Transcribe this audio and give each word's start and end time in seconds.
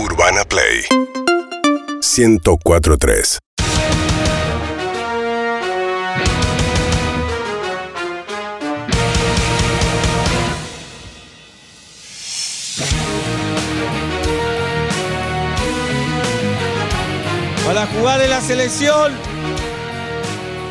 Urbana 0.00 0.44
Play 0.44 0.84
1043 2.00 3.38
Para 17.66 17.86
jugar 17.88 18.22
en 18.22 18.30
la 18.30 18.40
selección, 18.40 19.12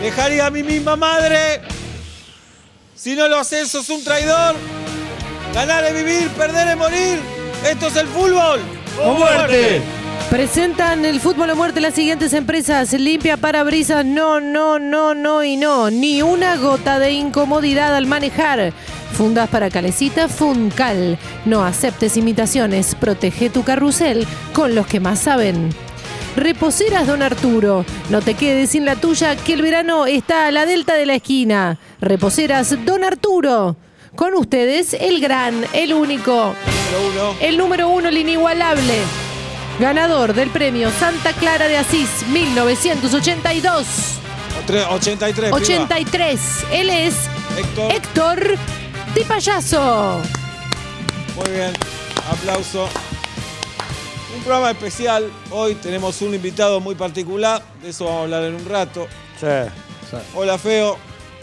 dejaría 0.01 0.45
a 0.45 0.49
mi 0.49 0.63
misma 0.63 0.95
madre. 0.95 1.61
Si 2.95 3.13
no 3.13 3.27
lo 3.27 3.37
haces, 3.37 3.69
sos 3.69 3.89
un 3.89 4.03
traidor. 4.05 4.55
Ganar 5.53 5.83
es 5.83 5.93
vivir, 5.93 6.29
perder 6.29 6.69
es 6.69 6.77
morir. 6.77 7.19
Esto 7.69 7.87
es 7.87 7.95
el 7.97 8.07
fútbol. 8.07 8.76
¡O 9.03 9.13
muerte! 9.13 9.81
Presentan 10.29 11.05
el 11.05 11.21
fútbol 11.21 11.49
a 11.51 11.55
muerte 11.55 11.79
las 11.79 11.93
siguientes 11.93 12.33
empresas. 12.33 12.91
Limpia 12.93 13.37
parabrisas, 13.37 14.03
no, 14.03 14.41
no, 14.41 14.77
no, 14.77 15.13
no 15.13 15.43
y 15.43 15.55
no. 15.55 15.89
Ni 15.89 16.21
una 16.21 16.57
gota 16.57 16.99
de 16.99 17.11
incomodidad 17.11 17.95
al 17.95 18.07
manejar. 18.07 18.73
Fundas 19.13 19.47
para 19.49 19.69
calecita 19.69 20.27
Funcal. 20.27 21.17
No 21.45 21.63
aceptes 21.63 22.17
imitaciones. 22.17 22.95
Protege 22.95 23.49
tu 23.49 23.63
carrusel 23.63 24.27
con 24.51 24.75
los 24.75 24.85
que 24.85 24.99
más 24.99 25.19
saben. 25.19 25.69
Reposeras 26.35 27.07
Don 27.07 27.21
Arturo. 27.21 27.85
No 28.09 28.21
te 28.21 28.33
quedes 28.33 28.71
sin 28.71 28.85
la 28.85 28.95
tuya, 28.95 29.35
que 29.37 29.53
el 29.53 29.61
verano 29.61 30.05
está 30.05 30.47
a 30.47 30.51
la 30.51 30.65
delta 30.65 30.95
de 30.95 31.05
la 31.05 31.15
esquina. 31.15 31.79
Reposeras 32.01 32.75
Don 32.85 33.03
Arturo. 33.03 33.77
Con 34.15 34.33
ustedes, 34.33 34.93
el 34.93 35.21
gran, 35.21 35.53
el 35.73 35.93
único, 35.93 36.53
Número 36.91 37.09
uno. 37.31 37.35
el 37.39 37.57
número 37.57 37.89
uno, 37.89 38.09
el 38.09 38.17
inigualable. 38.17 38.93
Ganador 39.79 40.33
del 40.33 40.49
premio 40.49 40.89
Santa 40.99 41.33
Clara 41.33 41.67
de 41.67 41.77
Asís 41.77 42.09
1982. 42.29 43.85
Tre- 44.65 44.85
83. 44.89 45.45
piba. 45.49 45.55
83. 45.57 46.39
Él 46.71 46.89
es 46.89 47.13
Héctor. 47.57 47.91
Héctor 47.93 48.55
Di 49.13 49.21
Payaso. 49.21 50.19
Muy 51.35 51.49
bien. 51.55 51.73
Aplauso. 52.31 52.89
Un 54.35 54.43
programa 54.43 54.71
especial. 54.71 55.31
Hoy 55.51 55.75
tenemos 55.75 56.21
un 56.21 56.33
invitado 56.33 56.79
muy 56.79 56.95
particular. 56.95 57.61
De 57.81 57.89
eso 57.89 58.05
vamos 58.05 58.19
a 58.19 58.23
hablar 58.23 58.43
en 58.43 58.55
un 58.55 58.65
rato. 58.65 59.07
Sí. 59.39 59.45
Hola, 60.35 60.57
Feo. 60.57 60.97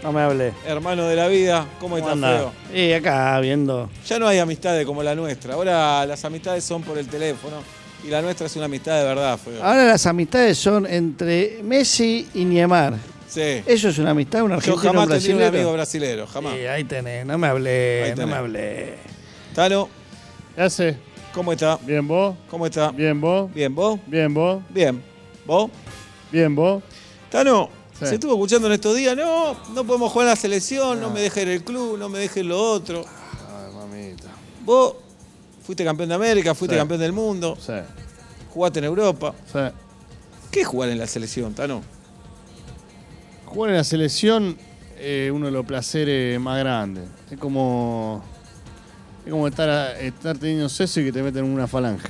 No 0.05 0.11
me 0.11 0.21
hablé. 0.21 0.53
Hermano 0.67 1.07
de 1.07 1.15
la 1.15 1.27
vida. 1.27 1.65
¿Cómo 1.79 1.97
¿Cómo 1.97 2.13
estás? 2.13 2.37
Feo? 2.37 2.51
Y 2.71 2.93
acá 2.93 3.39
viendo. 3.39 3.89
Ya 4.07 4.19
no 4.19 4.27
hay 4.27 4.37
amistades 4.37 4.85
como 4.85 5.01
la 5.01 5.15
nuestra. 5.15 5.55
Ahora 5.55 6.05
las 6.05 6.23
amistades 6.23 6.63
son 6.63 6.83
por 6.83 6.99
el 6.99 7.07
teléfono. 7.07 7.55
Y 8.03 8.09
la 8.09 8.21
nuestra 8.21 8.45
es 8.45 8.55
una 8.55 8.65
amistad 8.65 8.99
de 8.99 9.03
verdad, 9.03 9.35
Feo. 9.39 9.63
Ahora 9.63 9.83
las 9.85 10.05
amistades 10.05 10.59
son 10.59 10.85
entre 10.85 11.59
Messi 11.63 12.27
y 12.35 12.45
Niemar. 12.45 12.93
Sí. 13.27 13.63
¿Eso 13.65 13.89
es 13.89 13.97
una 13.97 14.11
amistad? 14.11 14.43
¿Un 14.43 14.49
Yo 14.51 14.55
argentino 14.57 14.77
jamás 14.93 15.09
tendría 15.09 15.35
un 15.49 15.55
amigo 15.55 15.73
brasilero. 15.73 16.27
Jamás. 16.27 16.53
Sí, 16.53 16.67
ahí 16.67 16.83
tenés, 16.83 17.25
no 17.25 17.39
me 17.39 17.47
hablé, 17.47 18.13
no 18.15 18.27
me 18.27 18.33
hablé. 18.35 18.97
Tano, 19.55 19.89
¿Qué 20.55 20.61
hace? 20.61 20.97
¿cómo 21.33 21.51
está? 21.51 21.79
Bien 21.81 22.07
vos, 22.07 22.35
¿Cómo 22.47 22.67
está? 22.67 22.91
bien 22.91 23.19
vos, 23.19 23.51
Bien, 23.51 23.73
¿vos? 23.73 23.99
bien 24.05 24.31
vos, 24.35 24.61
Bien. 24.69 25.01
¿Vos? 25.47 25.71
bien 26.31 26.53
vos. 26.55 26.83
Tano, 27.31 27.69
Sí. 27.99 28.05
se 28.07 28.15
estuvo 28.15 28.33
escuchando 28.33 28.67
en 28.67 28.73
estos 28.73 28.95
días, 28.95 29.15
no, 29.15 29.55
no 29.73 29.83
podemos 29.85 30.11
jugar 30.11 30.27
en 30.27 30.31
la 30.31 30.35
selección, 30.35 30.99
no 30.99 31.09
me 31.11 31.21
dejen 31.21 31.47
el 31.47 31.63
club, 31.63 31.97
no 31.97 32.09
me 32.09 32.19
dejen 32.19 32.49
lo 32.49 32.61
otro. 32.61 33.05
Ay, 33.05 33.73
mamita. 33.73 34.27
Vos 34.65 34.95
fuiste 35.63 35.83
campeón 35.85 36.09
de 36.09 36.15
América, 36.15 36.53
fuiste 36.53 36.75
Sí. 36.75 36.79
campeón 36.79 36.99
del 36.99 37.13
mundo, 37.13 37.57
Sí, 37.59 37.71
jugaste 38.53 38.79
en 38.79 38.85
Europa. 38.85 39.33
sí. 39.51 39.59
¿Qué 40.51 40.61
es 40.61 40.67
jugar 40.67 40.89
en 40.89 40.97
la 40.99 41.07
selección, 41.07 41.53
Tano? 41.53 41.81
Jugar 43.45 43.71
en 43.71 43.77
la 43.77 43.83
selección 43.83 44.57
es 44.99 45.31
uno 45.31 45.45
de 45.47 45.51
los 45.51 45.65
placeres 45.65 46.39
más 46.39 46.59
grandes. 46.59 47.03
Es 47.31 47.37
como. 47.37 48.23
Es 49.25 49.31
como 49.31 49.47
estar, 49.47 49.67
a- 49.69 49.99
estar 49.99 50.37
teniendo 50.37 50.69
sexo 50.69 50.99
y 51.01 51.05
que 51.05 51.11
te 51.11 51.21
meten 51.23 51.45
en 51.45 51.51
una 51.51 51.67
falange. 51.67 52.07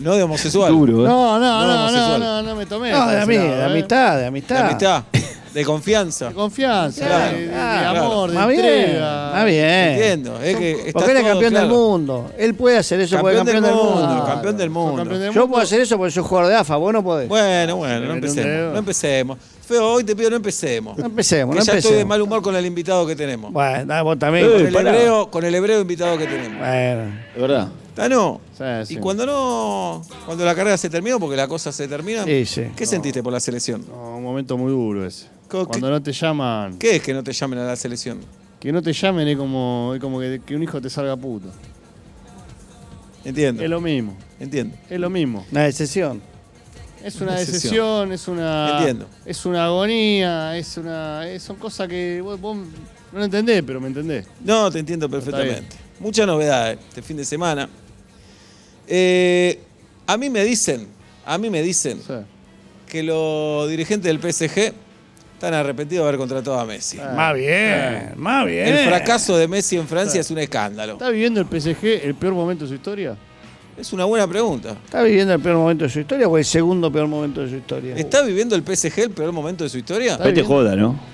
No 0.00 0.14
de 0.16 0.22
homosexual. 0.22 0.72
No, 0.72 0.86
no, 0.86 1.06
No, 1.06 1.38
no, 1.38 1.66
no, 1.66 1.80
homosexual. 1.84 2.20
no, 2.20 2.42
no 2.42 2.56
me 2.56 2.66
tomé. 2.66 2.90
No, 2.92 3.08
de, 3.08 3.20
ami- 3.22 3.26
de 3.38 3.46
¿eh? 3.60 3.64
amistad, 3.64 4.14
de 4.16 4.20
De 4.20 4.26
amistad. 4.26 4.66
amistad, 4.66 5.02
de 5.54 5.64
confianza. 5.64 6.28
De 6.28 6.34
confianza, 6.34 7.06
Claro, 7.06 7.36
de, 7.36 7.42
de 7.46 7.52
claro. 7.52 8.00
amor, 8.04 8.30
de 8.30 8.36
Más 8.36 8.48
bien, 8.48 8.64
entrega. 8.64 9.30
más 9.32 9.44
bien. 9.46 9.64
Entiendo, 9.68 10.42
es 10.42 10.56
que 10.56 10.70
está 10.72 10.92
Porque 10.92 11.10
él 11.12 11.16
es 11.16 11.22
todo 11.22 11.32
campeón 11.32 11.50
claro. 11.52 11.66
del 11.68 11.76
mundo. 11.76 12.30
Él 12.38 12.54
puede 12.54 12.78
hacer 12.78 13.00
eso 13.00 13.18
porque 13.18 13.32
es 13.36 13.38
Campeón 13.38 13.62
del 13.62 13.72
mundo, 13.74 13.90
mundo. 13.94 14.24
campeón 14.26 14.56
del 14.56 14.70
mundo. 14.70 14.96
campeón 14.96 15.20
del 15.20 15.32
Yo 15.32 15.40
mundo. 15.40 15.48
puedo 15.52 15.62
hacer 15.62 15.80
eso 15.80 15.96
porque 15.96 16.10
soy 16.12 16.22
jugador 16.22 16.50
de 16.50 16.56
AFA, 16.56 16.76
vos 16.76 16.92
no 16.92 17.02
podés. 17.02 17.28
Bueno, 17.28 17.76
bueno, 17.76 18.00
no 18.06 18.12
empecemos. 18.14 18.72
No 18.72 18.78
empecemos. 18.78 19.38
Feo, 19.66 19.92
hoy 19.92 20.04
te 20.04 20.14
pido 20.16 20.28
no 20.28 20.36
empecemos. 20.36 20.98
No 20.98 21.06
empecemos, 21.06 21.54
Que 21.54 21.60
no 21.60 21.64
ya 21.64 21.72
estoy 21.72 21.82
de 21.82 21.88
empecemos. 22.00 22.08
mal 22.08 22.20
humor 22.22 22.42
con 22.42 22.54
el 22.56 22.66
invitado 22.66 23.06
que 23.06 23.16
tenemos. 23.16 23.52
Bueno, 23.52 24.04
vos 24.04 24.18
también. 24.18 24.46
con, 24.50 24.58
con 24.58 24.66
el 24.86 24.94
hebreo, 24.94 25.30
con 25.30 25.44
el 25.44 25.54
hebreo 25.54 25.80
invitado 25.80 26.18
que 26.18 26.26
tenemos. 26.26 26.58
Bueno. 26.58 27.02
De 27.34 27.40
verdad. 27.40 27.68
Tano, 27.94 28.40
Sí, 28.56 28.64
sí. 28.86 28.94
y 28.94 28.96
cuando 28.96 29.26
no, 29.26 30.02
cuando 30.24 30.44
la 30.46 30.54
carrera 30.54 30.78
se 30.78 30.88
terminó, 30.88 31.20
porque 31.20 31.36
la 31.36 31.46
cosa 31.46 31.70
se 31.72 31.86
termina, 31.86 32.24
Sí, 32.24 32.46
sí. 32.46 32.62
¿qué 32.74 32.86
sentiste 32.86 33.22
por 33.22 33.32
la 33.32 33.40
selección? 33.40 33.84
No, 33.86 34.16
un 34.16 34.22
momento 34.22 34.56
muy 34.56 34.70
duro 34.70 35.06
ese. 35.06 35.26
Cuando 35.48 35.72
¿qué- 35.72 35.90
no 35.92 36.02
te 36.02 36.12
llaman, 36.12 36.78
¿Qué 36.78 36.96
es 36.96 37.02
que 37.02 37.12
no 37.12 37.22
te 37.22 37.32
llamen 37.32 37.58
a 37.58 37.64
la 37.64 37.76
selección? 37.76 38.20
que 38.58 38.72
no 38.72 38.80
te 38.80 38.92
llamen 38.94 39.28
es 39.28 39.36
como, 39.36 39.92
es 39.94 40.00
como 40.00 40.20
que, 40.20 40.40
que 40.46 40.56
un 40.56 40.62
hijo 40.62 40.80
te 40.80 40.88
salga 40.88 41.16
puto. 41.16 41.48
Entiendo, 43.24 43.62
Es 43.62 43.68
lo 43.70 43.80
mismo, 43.80 44.16
entiendo. 44.40 44.74
es 44.88 44.98
lo 44.98 45.10
mismo. 45.10 45.44
Una 45.52 45.64
decisión. 45.64 46.20
Es 47.04 47.16
una 47.20 47.32
Una 47.32 47.40
decisión, 47.40 48.12
es 48.12 48.28
una. 48.28 48.78
Entiendo. 48.78 49.06
Es 49.26 49.44
una 49.44 49.66
agonía, 49.66 50.56
es 50.56 50.76
una. 50.76 51.28
es- 51.28 51.42
son 51.42 51.56
cosas 51.56 51.88
que 51.88 52.20
vos, 52.22 52.40
vos 52.40 52.56
no 52.56 53.18
lo 53.18 53.24
entendés, 53.24 53.62
pero 53.66 53.80
me 53.80 53.88
entendés. 53.88 54.24
No, 54.44 54.70
te 54.70 54.78
entiendo 54.78 55.10
perfectamente. 55.10 55.76
Muchas 56.00 56.26
novedades 56.26 56.78
este 56.88 57.02
fin 57.02 57.16
de 57.16 57.24
semana. 57.24 57.68
Eh, 58.88 59.58
a 60.06 60.16
mí 60.16 60.30
me 60.30 60.44
dicen, 60.44 60.86
a 61.24 61.38
mí 61.38 61.50
me 61.50 61.62
dicen 61.62 62.00
que 62.88 63.02
los 63.02 63.68
dirigentes 63.68 64.04
del 64.04 64.18
PSG 64.20 64.72
están 65.34 65.54
arrepentidos 65.54 66.04
de 66.04 66.08
haber 66.08 66.18
contratado 66.18 66.58
a 66.58 66.64
Messi. 66.64 66.98
Ah, 67.00 67.12
Más 67.16 67.34
bien, 67.34 68.12
más 68.16 68.46
bien. 68.46 68.68
El 68.68 68.88
fracaso 68.88 69.36
de 69.36 69.48
Messi 69.48 69.76
en 69.76 69.88
Francia 69.88 70.20
es 70.20 70.30
un 70.30 70.38
escándalo. 70.38 70.94
¿Está 70.94 71.10
viviendo 71.10 71.40
el 71.40 71.46
PSG 71.46 72.04
el 72.04 72.14
peor 72.14 72.34
momento 72.34 72.64
de 72.64 72.68
su 72.68 72.74
historia? 72.74 73.16
Es 73.76 73.92
una 73.92 74.04
buena 74.04 74.28
pregunta. 74.28 74.76
¿Está 74.84 75.02
viviendo 75.02 75.32
el 75.32 75.40
peor 75.40 75.56
momento 75.56 75.84
de 75.84 75.90
su 75.90 76.00
historia 76.00 76.28
o 76.28 76.36
el 76.36 76.44
segundo 76.44 76.92
peor 76.92 77.08
momento 77.08 77.40
de 77.40 77.48
su 77.48 77.56
historia? 77.56 77.96
¿Está 77.96 78.22
viviendo 78.22 78.54
el 78.54 78.62
PSG 78.62 78.98
el 79.00 79.10
peor 79.10 79.32
momento 79.32 79.64
de 79.64 79.70
su 79.70 79.78
historia? 79.78 80.18
No 80.18 80.32
te 80.32 80.42
joda, 80.42 80.76
¿no? 80.76 81.11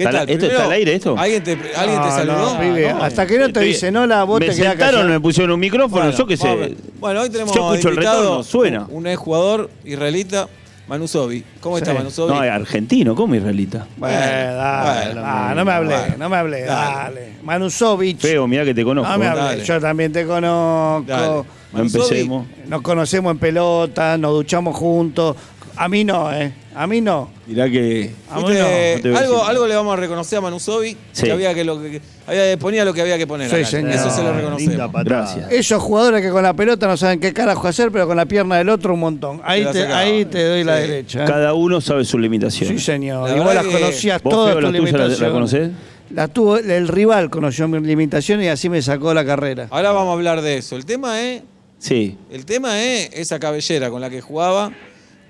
¿Qué 0.00 0.04
¿Está- 0.08 0.18
tal? 0.20 0.30
¿Esto 0.30 0.46
está 0.46 0.64
al 0.64 0.72
aire, 0.72 0.94
esto? 0.94 1.14
¿Alguien 1.18 1.42
te, 1.44 1.52
alguien 1.52 2.00
te 2.00 2.06
No, 2.06 2.10
saludó? 2.10 2.54
no, 2.54 2.58
pibe, 2.60 2.92
no, 2.94 3.02
hasta 3.02 3.26
que 3.26 3.34
no 3.34 3.44
te 3.44 3.46
Estoy- 3.50 3.66
dice 3.68 3.90
no 3.92 4.06
la 4.06 4.24
vos 4.24 4.40
me 4.40 4.46
te 4.46 4.54
quedás 4.54 4.68
sentaron, 4.70 4.92
callado. 4.94 5.08
me 5.10 5.20
pusieron 5.20 5.50
un 5.52 5.60
micrófono, 5.60 6.02
Bueno, 6.04 6.16
yo 6.16 6.26
qué 6.26 6.36
sé. 6.38 6.74
Bueno, 6.98 7.20
hoy 7.20 7.28
tenemos 7.28 7.54
Yo 7.54 7.70
escucho 7.74 7.88
el 7.88 7.94
invitado 7.96 8.20
retorno, 8.22 8.42
suena. 8.42 8.86
Un, 8.88 8.96
un 8.96 9.06
exjugador 9.08 9.70
israelita, 9.84 10.48
Manusovi. 10.88 11.44
¿Cómo 11.60 11.76
está 11.78 11.90
Sí. 11.92 11.98
Manusovi? 11.98 12.32
No, 12.34 12.42
es 12.42 12.50
argentino, 12.50 13.14
¿cómo 13.14 13.34
israelita? 13.34 13.86
Bueno, 13.98 14.18
dale, 14.18 15.04
bueno, 15.12 15.22
ah, 15.24 15.52
no 15.54 15.64
me 15.66 15.72
hablé, 15.72 15.96
bueno. 15.98 16.14
no 16.18 16.28
me 16.30 16.36
hablé, 16.36 16.60
Dale. 16.62 16.94
dale. 16.96 17.32
Manusovic. 17.42 18.18
Feo, 18.18 18.46
mirá 18.48 18.64
que 18.64 18.74
te 18.74 18.82
conozco. 18.82 19.12
No 19.12 19.18
me 19.18 19.26
hablé, 19.26 19.42
Dale. 19.42 19.64
yo 19.64 19.80
también 19.80 20.12
te 20.12 20.26
conozco. 20.26 21.04
Dale. 21.06 21.42
no 21.72 21.80
empecemos. 21.82 22.46
Nos 22.66 22.80
conocemos 22.82 23.30
en 23.32 23.38
pelota, 23.38 24.16
nos 24.18 24.32
duchamos 24.32 24.74
juntos. 24.74 25.36
A 25.76 25.88
mí 25.88 26.02
no, 26.04 26.32
¿eh? 26.32 26.52
A 26.74 26.86
mí 26.86 27.00
no. 27.00 27.30
Mirá 27.46 27.68
que. 27.68 28.12
A 28.30 28.36
mí 28.36 28.42
fuiste- 28.42 28.58
no. 28.60 28.96
no 28.96 29.02
te 29.02 29.08
voy 29.08 29.16
a 29.16 29.20
algo, 29.20 29.34
decir. 29.34 29.50
algo 29.50 29.66
le 29.66 29.74
vamos 29.74 29.92
a 29.92 29.96
reconocer 29.96 30.38
a 30.38 30.40
Manusovi. 30.40 30.96
Sí. 31.12 31.24
Que 31.24 31.32
había 31.32 31.52
que 31.52 31.64
lo 31.64 31.80
que 31.82 32.00
había, 32.26 32.56
ponía 32.58 32.84
lo 32.84 32.94
que 32.94 33.00
había 33.00 33.18
que 33.18 33.26
poner. 33.26 33.50
Sí, 33.50 33.56
acá. 33.56 33.66
señor. 33.66 33.90
Eso 33.90 34.10
se 34.10 34.22
lo 34.22 34.32
reconocemos. 34.32 34.90
Gracias. 35.04 35.50
Esos 35.50 35.82
jugadores 35.82 36.22
que 36.22 36.30
con 36.30 36.42
la 36.44 36.54
pelota 36.54 36.86
no 36.86 36.96
saben 36.96 37.18
qué 37.18 37.32
carajo 37.32 37.66
hacer, 37.66 37.90
pero 37.90 38.06
con 38.06 38.16
la 38.16 38.26
pierna 38.26 38.56
del 38.58 38.68
otro 38.68 38.94
un 38.94 39.00
montón. 39.00 39.40
Ahí 39.44 39.60
Te 39.60 39.64
la 39.66 39.72
te, 39.72 39.80
sacaba. 39.82 39.98
ahí 40.00 40.24
te 40.26 40.44
doy 40.44 40.64
la 40.64 40.76
Sí. 40.76 40.82
derecha. 40.82 41.24
¿eh? 41.24 41.26
Cada 41.26 41.54
uno 41.54 41.80
sabe 41.80 42.04
sus 42.04 42.12
Sí, 42.12 42.18
limitaciones. 42.22 42.84
señor. 42.84 43.28
La 43.28 43.34
y 43.36 43.38
vos 43.38 43.48
verdad 43.48 43.64
las 43.64 43.72
que- 43.74 43.80
conocías 43.80 44.22
¿Vos, 44.22 44.32
todas 44.32 44.52
Feo, 44.52 44.60
tus 44.60 44.62
la 44.62 44.68
tuya 44.68 44.80
la, 44.80 44.86
limitaciones. 44.92 45.20
la 45.20 45.30
conocés? 45.32 45.70
La 46.14 46.28
tuvo, 46.28 46.56
el 46.56 46.88
rival 46.88 47.30
conoció 47.30 47.66
mis 47.68 47.82
limitaciones 47.82 48.46
y 48.46 48.48
así 48.48 48.68
me 48.68 48.80
sacó 48.82 49.12
la 49.14 49.24
carrera. 49.24 49.66
Ahora 49.70 49.90
vamos 49.92 50.10
a 50.10 50.12
hablar 50.14 50.40
de 50.42 50.58
eso. 50.58 50.76
El 50.76 50.84
tema 50.84 51.20
es, 51.20 51.42
Sí. 51.78 52.16
el 52.30 52.44
tema 52.44 52.80
es 52.82 53.10
esa 53.12 53.38
cabellera 53.38 53.90
con 53.90 54.00
la 54.00 54.10
que 54.10 54.20
jugaba, 54.20 54.72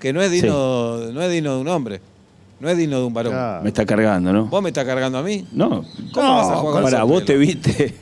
que 0.01 0.11
no 0.11 0.21
es 0.21 0.31
digno, 0.31 0.97
no 1.13 1.21
es 1.21 1.31
digno 1.31 1.55
de 1.55 1.61
un 1.61 1.67
hombre. 1.67 2.01
No 2.59 2.69
es 2.69 2.77
digno 2.77 2.99
de 2.99 3.05
un 3.05 3.13
varón. 3.13 3.33
Claro. 3.33 3.63
Me 3.63 3.69
está 3.69 3.85
cargando, 3.85 4.33
¿no? 4.33 4.45
¿Vos 4.45 4.61
me 4.61 4.69
estás 4.69 4.85
cargando 4.85 5.17
a 5.17 5.23
mí? 5.23 5.45
No. 5.51 5.83
¿Cómo 6.11 6.27
No, 6.27 6.35
vas 6.35 6.49
a 6.49 6.55
jugar 6.57 6.73
con 6.73 6.91
Para, 6.91 7.03
vos 7.03 7.25
te 7.25 7.37
viste. 7.37 7.95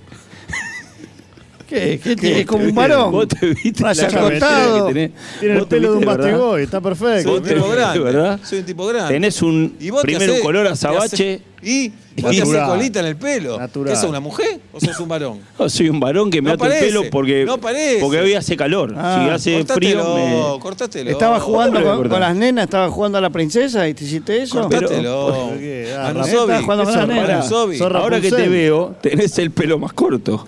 ¿Qué? 1.67 1.99
¿Qué 2.03 2.15
tiene? 2.15 2.45
como 2.45 2.63
un 2.63 2.73
varón. 2.73 3.11
Vos 3.11 3.27
te 3.27 3.47
viste. 3.47 3.83
Que 3.83 4.81
tenés. 4.87 5.11
Tiene 5.39 5.59
el 5.59 5.67
pelo 5.67 5.91
de 5.91 5.97
un 5.97 6.05
bastegoy, 6.05 6.63
está 6.63 6.81
perfecto. 6.81 7.29
Soy 7.29 7.37
un 7.37 7.43
tipo 7.43 7.69
grande. 7.69 7.99
¿verdad? 7.99 8.39
Soy 8.43 8.59
un 8.59 8.65
tipo 8.65 8.87
grande. 8.87 9.13
Tenés 9.13 9.41
un 9.41 9.75
Y 9.79 9.89
vos 9.89 10.01
te 10.01 10.07
primero 10.07 10.33
un 10.33 10.41
color 10.41 10.65
te 10.65 10.73
azabache. 10.73 11.41
¿Y? 11.61 11.91
¿Vos 12.21 12.31
te 12.35 12.41
haces 12.41 12.61
colita 12.63 12.99
en 12.99 13.05
el 13.05 13.15
pelo? 13.15 13.57
Natural. 13.57 13.93
¿Qué 13.93 13.99
sos 13.99 14.09
una 14.09 14.19
mujer 14.19 14.59
o 14.73 14.79
sos 14.79 14.99
un 14.99 15.07
varón? 15.07 15.39
No, 15.59 15.69
soy 15.69 15.89
un 15.89 15.99
varón 15.99 16.31
que 16.31 16.41
me 16.41 16.49
No 16.49 16.53
ato 16.55 16.65
el 16.65 16.79
pelo 16.79 17.03
porque, 17.11 17.43
no 17.45 17.57
parece. 17.57 17.99
porque 17.99 18.19
hoy 18.19 18.33
hace 18.33 18.55
calor. 18.55 18.93
Ah, 18.97 19.37
si 19.37 19.51
hace 19.51 19.65
frío, 19.65 19.97
Cortátelo, 19.99 20.53
me... 20.55 20.59
cortátelo. 20.61 21.11
Estaba 21.11 21.39
jugando 21.39 22.09
con, 22.09 22.19
las 22.19 22.35
nenas, 22.35 22.65
estaba 22.65 22.89
jugando 22.89 23.17
a 23.17 23.21
la 23.21 23.29
princesa 23.29 23.87
y 23.87 23.93
te 23.93 24.05
hiciste 24.05 24.41
eso. 24.43 24.61
Cortátelo. 24.61 25.49
¿Por 25.49 25.57
qué? 25.59 25.93
Manu 25.97 26.21
Estaba 26.21 26.23
Sobi. 26.27 26.63
jugando 26.63 26.83
con 26.85 26.93
Eso, 26.93 26.99
las 26.99 27.07
nenas. 27.07 27.29
Manu 27.29 27.49
Sobi. 27.49 27.77
Zorra 27.77 27.99
Ahora 27.99 28.21
que 28.21 28.31
te 28.31 28.47
veo, 28.47 28.95
tenés 29.01 29.37
el 29.37 29.51
pelo 29.51 29.77
más 29.79 29.93
corto. 29.93 30.47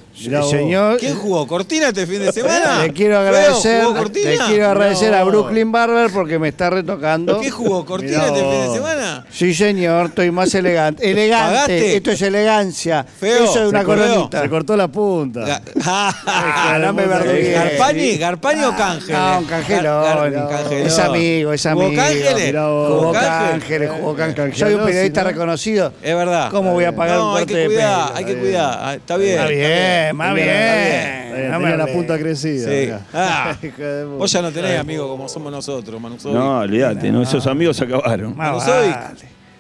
Señor. 0.49 0.97
¿Quién 0.99 1.15
jugó? 1.15 1.47
¿Cortina 1.47 1.87
este 1.87 2.05
fin 2.05 2.19
de 2.19 2.31
semana? 2.31 2.83
Le 2.83 2.93
quiero 2.93 3.17
agradecer, 3.17 3.85
le 3.87 4.37
quiero 4.47 4.69
agradecer 4.69 5.13
a. 5.13 5.23
Brooklyn 5.23 5.71
Barber 5.71 6.11
porque 6.11 6.37
me 6.39 6.49
está 6.49 6.69
retocando. 6.69 7.39
¿Qué 7.39 7.49
jugó? 7.49 7.85
¿Cortina 7.85 8.27
este 8.27 8.39
fin 8.39 8.49
de 8.49 8.73
semana? 8.73 9.25
Sí, 9.31 9.53
señor, 9.53 10.07
estoy 10.07 10.31
más 10.31 10.53
elegante. 10.53 11.00
Elegante, 11.01 11.45
¿Pagaste? 11.53 11.95
esto 11.97 12.11
es 12.11 12.21
elegancia. 12.21 13.03
Feo, 13.03 13.43
Eso 13.45 13.63
es 13.63 13.69
una 13.69 13.83
coronita. 13.83 14.41
Se 14.41 14.49
cortó 14.49 14.77
la 14.77 14.87
punta. 14.87 15.39
Ga- 15.45 15.61
Ah, 15.85 16.77
no 16.81 16.93
me 16.93 17.05
verdugues. 17.05 17.53
¿Garpani? 17.53 18.17
¿Garpani 18.17 18.63
o 18.63 18.75
Cángeles? 18.75 19.17
No, 19.17 19.39
un 19.39 19.45
canjelón. 19.45 20.33
Es 20.71 20.99
amigo, 20.99 21.53
es 21.53 21.65
amigo. 21.65 21.87
¿Jugó 21.89 21.95
Cángeles? 22.01 22.51
Jugó 22.53 22.99
¿Jugó 22.99 23.11
Cángeles? 23.13 23.91
Jugó 23.91 24.15
Cángeles. 24.15 24.57
Soy 24.57 24.73
un 24.73 24.85
periodista 24.85 25.23
reconocido. 25.23 25.93
Es 26.01 26.15
verdad. 26.15 26.49
¿Cómo 26.51 26.73
voy 26.73 26.85
a 26.85 26.95
pagar 26.95 27.17
no, 27.17 27.31
un 27.31 27.37
hay 27.37 27.41
corte 27.43 27.53
que 27.53 27.59
de 27.59 27.65
cuidar, 27.67 28.05
pelo? 28.07 28.17
hay 28.17 28.25
que 28.25 28.37
cuidar. 28.39 28.79
Ah, 28.81 28.93
Está 28.95 29.17
bien. 29.17 29.31
Está 29.39 29.47
bien, 29.47 30.15
más 30.15 30.35
bien. 30.35 30.47
Está 30.49 31.35
bien, 31.37 31.51
No 31.51 31.59
me 31.59 31.65
tenía 31.69 31.85
la 31.85 31.87
punta 31.93 32.17
crecida. 32.19 33.01
Ah, 33.13 33.55
vos 34.17 34.31
ya 34.31 34.41
no 34.41 34.51
tenés 34.51 34.79
amigos 34.79 35.07
como 35.09 35.27
somos 35.27 35.51
nosotros, 35.51 35.99
Manu. 35.99 36.17
No, 36.25 36.59
olvídate, 36.59 37.11
no, 37.11 37.21
esos 37.23 37.45
amigos 37.47 37.77
se 37.77 37.85
acabaron. 37.85 38.35
Manu. 38.35 38.59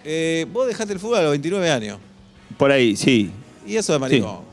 Eh, 0.03 0.45
vos 0.51 0.67
dejaste 0.67 0.93
el 0.93 0.99
fútbol 0.99 1.17
a 1.17 1.21
los 1.23 1.31
29 1.31 1.69
años. 1.69 1.99
Por 2.57 2.71
ahí, 2.71 2.95
sí. 2.95 3.31
Y 3.65 3.75
eso 3.75 3.93
de 3.93 3.99
maricón. 3.99 4.50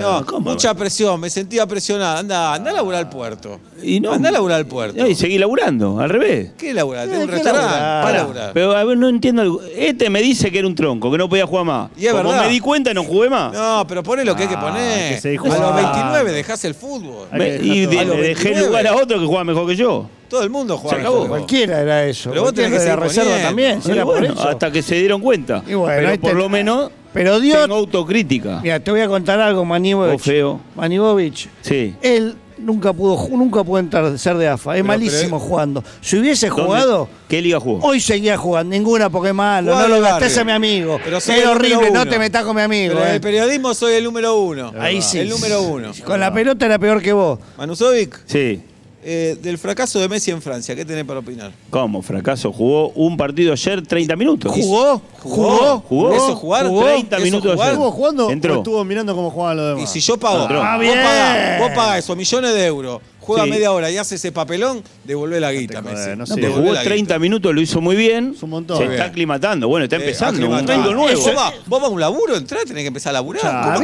No, 0.00 0.24
¿cómo? 0.26 0.50
mucha 0.52 0.74
presión, 0.74 1.20
me 1.20 1.28
sentía 1.30 1.66
presionada. 1.66 2.18
Anda, 2.18 2.54
anda 2.54 2.70
a 2.70 2.74
laburar 2.74 3.00
al 3.00 3.08
puerto. 3.10 3.60
Y 3.82 4.00
no. 4.00 4.12
Anda 4.12 4.28
a 4.30 4.32
laburar 4.32 4.58
al 4.58 4.66
puerto. 4.66 4.98
No, 4.98 5.06
y 5.06 5.14
seguí 5.14 5.36
laburando, 5.38 6.00
al 6.00 6.08
revés. 6.10 6.52
¿Qué 6.56 6.72
laburar? 6.72 7.06
Tengo 7.08 7.20
Eh, 7.20 7.24
un 7.24 7.28
¿qué 7.30 7.34
restaurante. 7.36 7.68
¿Para 7.70 8.02
Pará, 8.02 8.18
laburar? 8.18 8.50
Pero 8.54 8.72
a 8.76 8.84
ver, 8.84 8.96
no 8.96 9.08
entiendo. 9.08 9.42
algo. 9.42 9.60
Este 9.76 10.08
me 10.10 10.22
dice 10.22 10.50
que 10.50 10.58
era 10.58 10.66
un 10.68 10.74
tronco, 10.74 11.10
que 11.10 11.18
no 11.18 11.28
podía 11.28 11.46
jugar 11.46 11.64
más. 11.64 11.90
Y 11.96 12.06
es 12.06 12.12
Como 12.12 12.24
verdad. 12.30 12.44
me 12.46 12.48
di 12.50 12.60
cuenta 12.60 12.90
y 12.90 12.94
no 12.94 13.04
jugué 13.04 13.28
más. 13.28 13.52
No, 13.52 13.84
pero 13.86 14.02
poné 14.02 14.24
lo 14.24 14.34
que 14.34 14.42
hay 14.44 14.48
que 14.48 14.54
Ah, 14.56 14.60
poner. 14.60 15.20
que 15.20 15.28
a 15.28 15.32
los 15.32 15.40
jugando. 15.42 15.74
29 15.74 16.32
dejás 16.32 16.64
el 16.64 16.74
fútbol. 16.74 17.28
Hay 17.30 17.38
Me- 17.38 17.44
que 17.46 17.52
dejar 17.52 17.66
y 17.76 17.86
de- 17.86 18.04
le 18.04 18.16
dejé 18.28 18.44
29. 18.44 18.66
lugar 18.66 18.86
a 18.86 18.94
otro 18.96 19.20
que 19.20 19.26
juega 19.26 19.44
mejor 19.44 19.66
que 19.66 19.76
yo. 19.76 20.08
Todo 20.28 20.42
el 20.42 20.50
mundo 20.50 20.78
juega. 20.78 20.96
Se 20.96 21.00
acabó. 21.02 21.16
al 21.16 21.22
fútbol. 21.24 21.38
Cualquiera 21.38 21.80
era 21.80 22.04
eso. 22.06 22.30
Pero 22.30 22.42
vos 22.42 22.54
tenés 22.54 22.70
que 22.70 22.76
Cualquiera 22.86 23.02
de 23.04 23.10
seguir 23.10 23.24
reserva 23.24 23.30
poniendo. 23.30 23.48
también, 23.48 23.82
si 23.82 23.88
Y 23.88 23.92
era 23.92 24.04
bueno, 24.04 24.26
por 24.28 24.38
eso. 24.38 24.48
hasta 24.48 24.70
que 24.72 24.82
se 24.82 24.94
dieron 24.96 25.20
cuenta. 25.20 25.62
Y 25.66 25.74
bueno, 25.74 25.94
pero 25.96 26.08
ahí 26.08 26.18
por 26.18 26.30
te- 26.30 26.36
lo 26.36 26.48
menos 26.48 26.90
Pero 27.14 27.40
Dios, 27.40 27.62
tengo 27.62 27.76
autocrítica. 27.76 28.60
mira, 28.62 28.78
te 28.80 28.90
voy 28.90 29.00
a 29.00 29.08
contar 29.08 29.40
algo, 29.40 29.64
Manibovich. 29.64 30.12
Vos 30.12 30.22
feo. 30.22 30.60
Manibovich, 30.74 31.48
Sí. 31.62 31.94
él 32.02 32.34
nunca 32.58 32.92
pudo, 32.92 33.28
nunca 33.30 33.62
pudo 33.64 33.78
entrar, 33.78 34.18
ser 34.18 34.36
de 34.36 34.48
AFA. 34.48 34.72
Es 34.72 34.76
Pero- 34.78 34.84
malísimo 34.86 35.38
pero- 35.38 35.40
jugando. 35.40 35.84
Si 36.00 36.18
hubiese 36.18 36.48
¿Dónde- 36.48 36.62
jugado, 36.64 37.08
¿Qué 37.28 37.40
liga 37.42 37.60
jugó? 37.60 37.80
hoy 37.86 38.00
seguía 38.00 38.36
jugando. 38.36 38.74
Ninguna 38.74 39.10
porque 39.10 39.28
es 39.30 39.34
malo. 39.34 39.74
No 39.78 39.88
lo 39.88 40.00
gastes 40.00 40.36
a 40.38 40.44
mi 40.44 40.52
amigo. 40.52 40.98
Pero 41.04 41.18
es 41.18 41.28
horrible, 41.46 41.90
no 41.90 42.06
te 42.06 42.18
metas 42.18 42.44
con 42.44 42.56
mi 42.56 42.62
amigo. 42.62 42.94
Pero 42.94 43.06
en 43.06 43.12
eh. 43.12 43.14
el 43.16 43.20
periodismo 43.20 43.74
soy 43.74 43.94
el 43.94 44.04
número 44.04 44.38
uno. 44.40 44.72
Ahí 44.78 45.00
sí. 45.02 45.18
El 45.18 45.28
número 45.28 45.62
uno. 45.62 45.92
Con 46.04 46.18
la 46.20 46.32
pelota 46.32 46.66
era 46.66 46.78
peor 46.78 47.00
que 47.02 47.12
vos. 47.12 47.38
Manusovic, 47.58 48.20
Sí. 48.26 48.60
Eh, 49.04 49.36
del 49.42 49.58
fracaso 49.58 50.00
de 50.00 50.08
Messi 50.08 50.30
en 50.30 50.40
Francia, 50.40 50.74
¿qué 50.74 50.84
tenés 50.84 51.04
para 51.04 51.20
opinar? 51.20 51.52
¿Cómo? 51.70 52.00
Fracaso. 52.02 52.52
Jugó 52.52 52.88
un 52.90 53.16
partido 53.16 53.52
ayer 53.52 53.86
30 53.86 54.16
minutos. 54.16 54.52
¿Jugó? 54.52 55.00
¿Jugó? 55.20 55.80
¿Jugó? 55.88 56.12
¿Eso 56.14 56.28
es 56.30 56.34
jugar? 56.38 56.66
Jugó 56.66 56.84
30 56.84 57.16
¿Eso 57.16 57.24
minutos 57.24 57.52
jugar? 57.52 57.68
ayer. 57.68 57.72
¿Estuvo 57.74 57.90
jugando 57.92 58.30
Entró. 58.30 58.54
o 58.54 58.56
estuvo 58.58 58.84
mirando 58.84 59.14
cómo 59.14 59.30
jugaban 59.30 59.56
los 59.58 59.66
Y 59.72 59.74
demás? 59.76 59.92
si 59.92 60.00
yo 60.00 60.16
pago, 60.16 60.48
vos 60.48 60.48
Ah, 60.62 60.78
bien. 60.78 60.94
pagás, 60.94 61.60
vos 61.60 61.70
pagás 61.74 61.98
eso, 61.98 62.16
millones 62.16 62.54
de 62.54 62.66
euros, 62.66 63.00
juega 63.24 63.44
Sí. 63.44 63.50
media 63.50 63.72
hora 63.72 63.90
y 63.90 63.96
hace 63.96 64.14
ese 64.16 64.30
papelón, 64.32 64.82
devolvé 65.04 65.40
la 65.40 65.50
guita, 65.52 65.80
joder, 65.82 65.96
Messi. 65.96 66.10
no 66.10 66.16
No, 66.16 66.26
sé. 66.26 66.34
pero 66.34 66.46
Devolvé 66.48 66.62
jugó 66.68 66.74
la 66.74 66.82
30 66.82 67.18
minutos, 67.18 67.54
lo 67.54 67.60
hizo 67.60 67.80
muy 67.80 67.96
bien. 67.96 68.32
Es 68.36 68.42
un 68.42 68.50
montón. 68.50 68.78
Se 68.78 68.84
está 68.84 69.04
aclimatando. 69.06 69.66
Bueno, 69.68 69.84
está 69.84 69.96
guita. 69.96 70.06
empezando. 70.08 70.40
Eh, 70.40 70.44
un 70.48 70.54
mundo 70.56 70.94
nuevo. 70.94 71.20
¿Vos 71.20 71.34
vas, 71.34 71.54
vos 71.66 71.80
vas 71.80 71.90
a 71.90 71.92
un 71.92 72.00
laburo, 72.00 72.36
entrás, 72.36 72.64
tenés 72.64 72.82
que 72.82 72.88
empezar 72.88 73.10
a 73.10 73.14
laburar. 73.14 73.80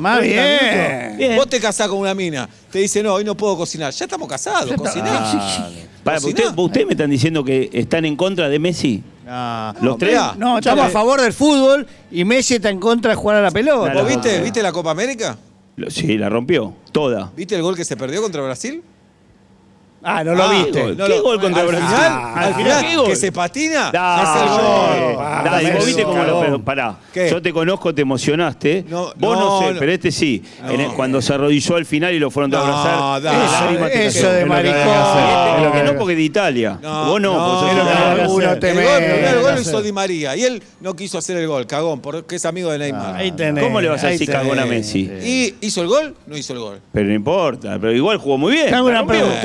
Más 0.00 0.20
bien. 0.20 1.16
Bien. 1.16 1.36
Vos 1.36 1.48
te 1.48 1.60
casás 1.60 1.88
con 1.88 1.98
una 1.98 2.14
mina, 2.14 2.48
te 2.70 2.78
dice, 2.80 3.02
no, 3.02 3.14
hoy 3.14 3.24
no 3.24 3.36
puedo 3.36 3.56
cocinar. 3.56 3.92
Ya 3.92 4.04
estamos 4.04 4.28
casados, 4.28 4.72
cociná. 4.76 5.70
Para, 6.02 6.18
Cociná. 6.20 6.48
usted- 6.48 6.58
¿Ustedes 6.58 6.86
me 6.86 6.92
están 6.92 7.08
diciendo 7.10 7.42
que 7.44 7.70
están 7.72 8.04
en 8.04 8.14
contra 8.16 8.48
de 8.50 8.58
Messi? 8.58 9.02
Ah, 9.26 9.74
¿Los 9.80 9.96
tres? 9.96 10.10
mirá. 10.12 10.34
No, 10.36 10.58
estamos 10.58 10.84
a 10.84 10.90
favor 10.90 11.18
del 11.20 11.32
fútbol 11.32 11.86
y 12.10 12.24
Messi 12.24 12.56
está 12.56 12.68
en 12.68 12.78
contra 12.78 13.12
de 13.12 13.16
jugar 13.16 13.38
a 13.38 13.40
la 13.42 13.50
pelota. 13.50 13.90
Claro. 13.92 14.00
¿Vos 14.06 14.08
viste, 14.14 14.36
Ah. 14.36 14.42
viste 14.42 14.62
la 14.62 14.70
Copa 14.70 14.90
América? 14.90 15.38
Sí, 15.88 16.18
la 16.18 16.28
rompió. 16.28 16.74
Toda. 16.92 17.32
¿Viste 17.36 17.56
el 17.56 17.62
gol 17.62 17.76
que 17.76 17.84
se 17.84 17.96
perdió 17.96 18.22
contra 18.22 18.42
Brasil? 18.42 18.82
Ah, 20.04 20.22
no 20.24 20.34
lo 20.34 20.42
Ah, 20.44 20.52
viste. 20.52 20.82
gol. 20.82 20.96
no 20.96 21.04
¿Qué 21.06 21.16
lo- 21.16 21.22
gol 21.22 21.40
contra 21.40 21.62
al 21.62 21.68
Brasil? 21.68 21.86
Final, 21.88 22.12
Ah, 22.12 22.34
al 22.36 22.54
final, 22.54 22.84
¿qué 22.86 22.96
gol? 22.96 23.06
que 23.06 23.16
se 23.16 23.32
patina, 23.32 23.90
Da, 23.90 24.22
es 24.22 24.42
el 24.42 24.48
gol. 24.48 25.16
Ah, 25.20 25.42
da, 25.44 25.62
y 25.62 25.70
vos 25.72 25.86
viste 25.86 26.02
cómo 26.04 26.22
lo. 26.22 26.58
pará. 26.64 26.96
¿Qué? 27.12 27.30
Yo 27.30 27.40
te 27.42 27.52
conozco, 27.52 27.94
te 27.94 28.02
emocionaste. 28.02 28.84
No, 28.88 29.12
vos 29.16 29.16
no, 29.18 29.34
no, 29.34 29.60
sé, 29.60 29.72
no. 29.74 29.78
pero 29.80 29.92
este 29.92 30.10
sí. 30.12 30.42
No. 30.62 30.70
En 30.70 30.80
el- 30.80 30.90
cuando 30.92 31.20
se 31.22 31.32
arrodilló 31.32 31.76
al 31.76 31.86
final 31.86 32.12
y 32.14 32.18
lo 32.18 32.30
fueron 32.30 32.54
a 32.54 32.60
abrazar. 32.60 33.22
las 33.22 33.90
Eso, 33.92 34.18
eso 34.18 34.32
de 34.32 34.44
maricón. 34.44 34.78
este 34.78 35.64
lo 35.64 35.72
que- 35.72 35.82
no 35.84 35.98
porque 35.98 36.12
es 36.12 36.18
de 36.18 36.24
Italia. 36.24 36.78
No, 36.82 37.06
vos 37.06 37.20
no, 37.20 37.32
Uno 38.34 38.58
te 38.58 38.70
El 38.70 39.40
gol, 39.42 39.58
hizo 39.60 39.82
Di 39.82 39.92
María 39.92 40.36
y 40.36 40.42
él 40.44 40.62
no 40.80 40.94
quiso 40.94 41.18
hacer 41.18 41.36
el 41.36 41.46
gol, 41.46 41.66
cagón, 41.66 42.00
porque 42.00 42.36
es 42.36 42.44
amigo 42.44 42.70
de 42.70 42.78
Neymar. 42.78 43.16
Ahí 43.16 43.32
tenés. 43.32 43.62
¿Cómo 43.64 43.80
le 43.80 43.88
vas 43.88 44.02
a 44.04 44.08
decir 44.08 44.30
cagón 44.30 44.58
a 44.58 44.66
Messi? 44.66 45.00
¿Y 45.22 45.54
hizo 45.60 45.82
el 45.82 45.88
gol? 45.88 46.14
No 46.26 46.36
hizo 46.36 46.52
el 46.52 46.58
gol. 46.58 46.80
Pero 46.92 47.06
no 47.08 47.14
importa, 47.14 47.78
pero 47.80 47.92
igual 47.92 48.18
jugó 48.18 48.38
muy 48.38 48.52
bien. 48.52 48.68
Te 48.68 48.74
hago 48.74 48.88
una 48.88 49.06
pregunta, 49.06 49.40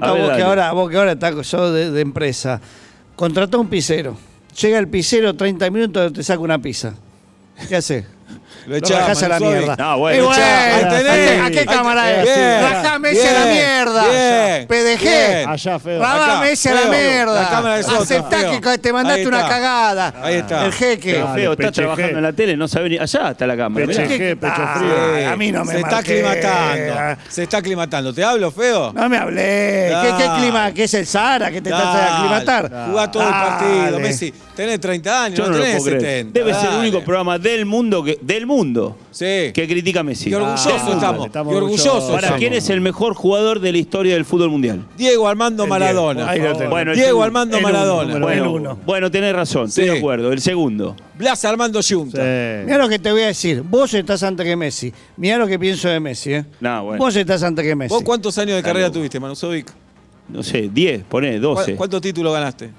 A 0.00 0.12
ver, 0.12 0.22
vos, 0.22 0.36
que 0.36 0.42
ahora, 0.42 0.72
vos 0.72 0.90
que 0.90 0.96
ahora 0.96 1.12
estás 1.12 1.46
sos 1.46 1.72
de, 1.74 1.90
de 1.90 2.00
empresa. 2.00 2.60
Contratá 3.16 3.58
un 3.58 3.68
pisero. 3.68 4.16
Llega 4.60 4.78
el 4.78 4.88
pisero 4.88 5.34
30 5.34 5.70
minutos 5.70 6.12
te 6.12 6.22
saca 6.22 6.40
una 6.40 6.58
pizza. 6.58 6.94
¿Qué 7.68 7.76
haces? 7.76 8.04
Lo 8.66 8.76
echás, 8.76 9.22
a 9.22 9.28
la 9.28 9.40
mierda. 9.40 9.76
No, 9.76 9.98
bueno. 9.98 10.18
Y 10.18 10.20
Lo 10.22 10.32
echás, 10.32 10.74
ahí 10.74 10.84
¿a 10.84 10.88
tenés. 10.90 11.30
qué- 11.30 11.40
¿A 11.40 11.50
qué 11.50 11.58
Ahí 11.60 11.66
cámara 11.66 12.22
es? 12.22 12.28
Messi 13.14 13.26
a 13.26 13.32
la 13.32 13.46
mierda. 13.46 14.04
bien, 14.08 14.66
PDG. 14.68 15.00
bien. 15.02 15.48
Allá, 15.48 15.78
feo. 15.78 16.00
Messi 16.40 16.68
a 16.68 16.74
la 16.74 16.80
feo. 16.80 16.90
mierda. 16.90 17.42
La 17.42 17.48
cámara 17.50 17.74
Aceptá 17.76 18.38
feo. 18.38 18.60
que 18.60 18.78
te 18.78 18.92
mandaste 18.92 19.26
una 19.28 19.48
cagada. 19.48 20.14
Ahí 20.22 20.36
está. 20.36 20.66
El 20.66 20.72
jeque. 20.72 21.12
Pero 21.14 21.34
feo, 21.34 21.52
está 21.52 21.64
peche 21.64 21.82
trabajando 21.82 22.16
en 22.18 22.22
la 22.22 22.32
tele, 22.32 22.56
no 22.56 22.68
sabe 22.68 22.88
ni. 22.88 22.98
Allá 22.98 23.30
está 23.30 23.46
la 23.46 23.56
cámara. 23.56 23.86
Peche 23.86 24.02
mirá. 24.06 24.16
G, 24.16 24.36
pecho 24.38 24.52
Ah, 24.56 24.74
frío. 24.78 25.30
a 25.30 25.36
mí 25.36 25.52
no 25.52 25.64
me 25.64 25.72
Se 25.72 25.78
está 25.80 25.98
aclimatando. 25.98 27.22
Se 27.28 27.42
está 27.42 27.56
aclimatando. 27.58 28.14
¿Te 28.14 28.24
hablo, 28.24 28.50
feo? 28.50 28.92
No 28.92 29.08
me 29.08 29.16
hablé. 29.18 29.92
¿Qué, 30.18 30.28
clima? 30.38 30.72
¿Qué 30.72 30.84
es 30.84 30.94
el 30.94 31.06
Sahara? 31.06 31.50
¿Qué 31.50 31.60
te 31.60 31.70
estás 31.70 31.84
a 31.84 32.16
aclimatar? 32.18 32.86
Jugá 32.90 33.10
todo 33.10 33.22
el 33.22 33.28
partido, 33.30 33.98
Messi. 34.00 34.32
Tenés 34.54 34.80
30 34.80 35.24
años, 35.24 35.38
Yo 35.38 35.44
no, 35.44 35.50
no 35.52 35.58
lo 35.58 35.62
tenés 35.64 35.82
puedo 35.82 35.96
creer. 35.98 36.24
70. 36.26 36.38
Debe 36.40 36.54
ser 36.54 36.70
el 36.72 36.78
único 36.78 37.04
programa 37.04 37.38
del 37.38 37.64
mundo 37.64 38.02
que 38.02 38.18
del 38.20 38.44
mundo 38.44 38.96
Sí. 39.18 39.52
que 39.52 39.66
critica 39.68 40.00
a 40.00 40.02
Messi. 40.04 40.30
Y 40.30 40.34
orgulloso 40.34 40.70
Ah, 40.72 40.90
estamos. 40.94 41.26
estamos 41.26 41.52
y 41.52 41.56
orgullosos. 41.56 41.86
orgullosos. 41.86 42.10
Para 42.10 42.18
estamos. 42.28 42.38
quién 42.38 42.52
es 42.54 42.70
el 42.70 42.80
mejor 42.80 43.14
jugador 43.14 43.58
de 43.58 43.72
la 43.72 43.78
historia 43.78 44.14
del 44.14 44.24
fútbol 44.24 44.50
mundial. 44.50 44.84
Diego 44.96 45.26
Armando 45.26 45.64
El 45.64 45.70
Maradona. 45.70 46.20
Diego. 46.20 46.30
Ahí 46.30 46.40
lo 46.40 46.52
tenés. 46.56 46.70
Bueno, 46.70 46.90
el 46.92 46.96
Diego 46.96 47.08
segundo. 47.08 47.24
Armando 47.24 47.56
El 47.56 47.64
uno, 47.64 47.72
Maradona. 47.72 48.02
número 48.14 48.26
Bueno, 48.26 48.42
el 48.44 48.48
uno. 48.48 48.78
bueno, 48.86 49.10
tenés 49.10 49.34
razón, 49.34 49.66
estoy 49.68 49.86
de 49.86 49.98
acuerdo. 49.98 50.32
El 50.32 50.40
segundo. 50.40 50.94
Blas 51.16 51.44
Armando 51.44 51.80
Junta. 51.82 52.18
Sí. 52.22 52.64
Mirá 52.66 52.78
lo 52.78 52.88
que 52.88 52.98
te 53.00 53.10
voy 53.10 53.22
a 53.22 53.26
decir. 53.26 53.62
Vos 53.62 53.92
estás 53.92 54.22
antes 54.22 54.46
que 54.46 54.54
Messi. 54.54 54.92
Mirá 55.16 55.36
lo 55.36 55.48
que 55.48 55.58
pienso 55.58 55.88
de 55.88 55.98
Messi, 55.98 56.34
¿eh? 56.34 56.44
No, 56.60 56.84
bueno. 56.84 57.04
Vos 57.04 57.16
estás 57.16 57.42
antes 57.42 57.64
que 57.64 57.74
Messi. 57.74 57.92
¿Vos 57.92 58.04
cuántos 58.04 58.38
años 58.38 58.54
de 58.54 58.62
carrera 58.62 58.88
tuviste, 58.92 59.18
Manusovic? 59.18 59.72
No 60.28 60.42
sé, 60.44 60.68
10, 60.72 61.02
poné, 61.04 61.40
12. 61.40 61.72
¿Cu- 61.72 61.76
¿Cuántos 61.78 62.00
títulos 62.02 62.32
ganaste? 62.32 62.70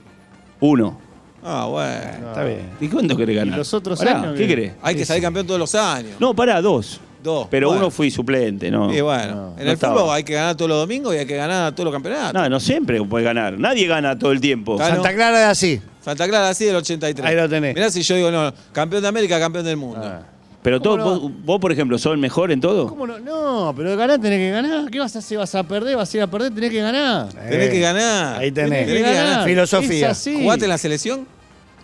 Uno. 0.62 1.09
Ah, 1.44 1.66
bueno. 1.70 2.28
Está 2.30 2.44
bien. 2.44 2.70
¿Y 2.82 2.88
cuánto 2.88 3.16
querés 3.16 3.36
ganar? 3.38 3.54
¿Y 3.56 3.58
los 3.58 3.74
otros 3.74 3.98
Pará, 4.00 4.20
años 4.22 4.34
¿Qué 4.34 4.40
qué? 4.42 4.48
querés? 4.48 4.74
Hay 4.82 4.96
que 4.96 5.06
salir 5.06 5.24
campeón 5.24 5.48
todos 5.48 5.60
los 5.60 5.74
años. 5.76 6.14
No, 6.20 6.34
pará, 6.34 6.62
dos. 6.62 7.00
Dos. 7.24 7.48
Pero 7.52 7.68
Bueno. 7.68 7.82
uno 7.82 7.92
fui 7.92 8.10
suplente, 8.12 8.72
¿no? 8.72 8.94
Y 8.94 9.02
bueno, 9.02 9.36
No, 9.36 9.56
en 9.60 9.66
no 9.66 9.72
el 9.72 9.78
fútbol 9.78 10.10
hay 10.12 10.24
que 10.24 10.34
ganar 10.34 10.56
todos 10.56 10.70
los 10.70 10.80
domingos 10.80 11.14
y 11.14 11.18
hay 11.18 11.26
que 11.26 11.36
ganar 11.36 11.74
todos 11.74 11.86
los 11.86 11.94
campeonatos. 11.94 12.34
No, 12.34 12.48
no 12.48 12.60
siempre 12.62 13.02
puedes 13.04 13.26
ganar. 13.26 13.60
Nadie 13.60 13.88
gana 13.88 14.18
todo 14.18 14.32
el 14.32 14.40
tiempo. 14.40 14.78
Claro. 14.78 14.96
Santa 14.96 15.14
Clara 15.14 15.42
es 15.42 15.48
así. 15.48 15.82
Santa 16.02 16.28
Clara 16.30 16.48
así 16.50 16.64
del 16.66 16.78
83. 16.78 17.28
Ahí 17.28 17.36
lo 17.36 17.50
tenés. 17.50 17.76
Mirá 17.76 17.90
si 17.92 18.04
yo 18.04 18.16
digo, 18.16 18.32
no, 18.32 18.54
campeón 18.72 19.02
de 19.02 19.10
América, 19.10 19.38
campeón 19.38 19.66
del 19.66 19.76
mundo. 19.76 20.00
Ah. 20.02 20.22
Pero 20.62 20.82
todo, 20.82 20.98
vos, 20.98 21.32
vos, 21.46 21.60
por 21.60 21.72
ejemplo, 21.72 21.98
sos 21.98 22.12
el 22.14 22.18
mejor 22.18 22.52
en 22.52 22.60
todo. 22.60 22.88
¿Cómo 22.88 23.08
no? 23.08 23.18
No, 23.20 23.74
pero 23.76 23.96
ganar 23.96 24.20
tenés 24.20 24.40
que 24.40 24.52
ganar. 24.52 24.90
¿Qué 24.92 25.00
vas 25.00 25.16
a 25.16 25.20
hacer? 25.20 25.38
¿Vas 25.38 25.56
a 25.56 25.64
perder? 25.64 25.96
¿Vas 25.96 26.14
a 26.14 26.18
ir 26.18 26.24
a 26.24 26.28
perder? 26.28 26.54
Tenés 26.54 26.72
que 26.72 26.82
ganar. 26.82 27.30
Tenés 27.30 27.70
que 27.70 27.80
ganar. 27.80 28.40
Ahí 28.40 28.52
tenés. 28.52 28.86
Tenés 28.86 29.04
que 29.04 29.14
ganar. 29.14 29.46
Filosofía. 29.46 30.14
¿Jugaste 30.14 30.66
en 30.66 30.70
la 30.70 30.78
selección? 30.78 31.28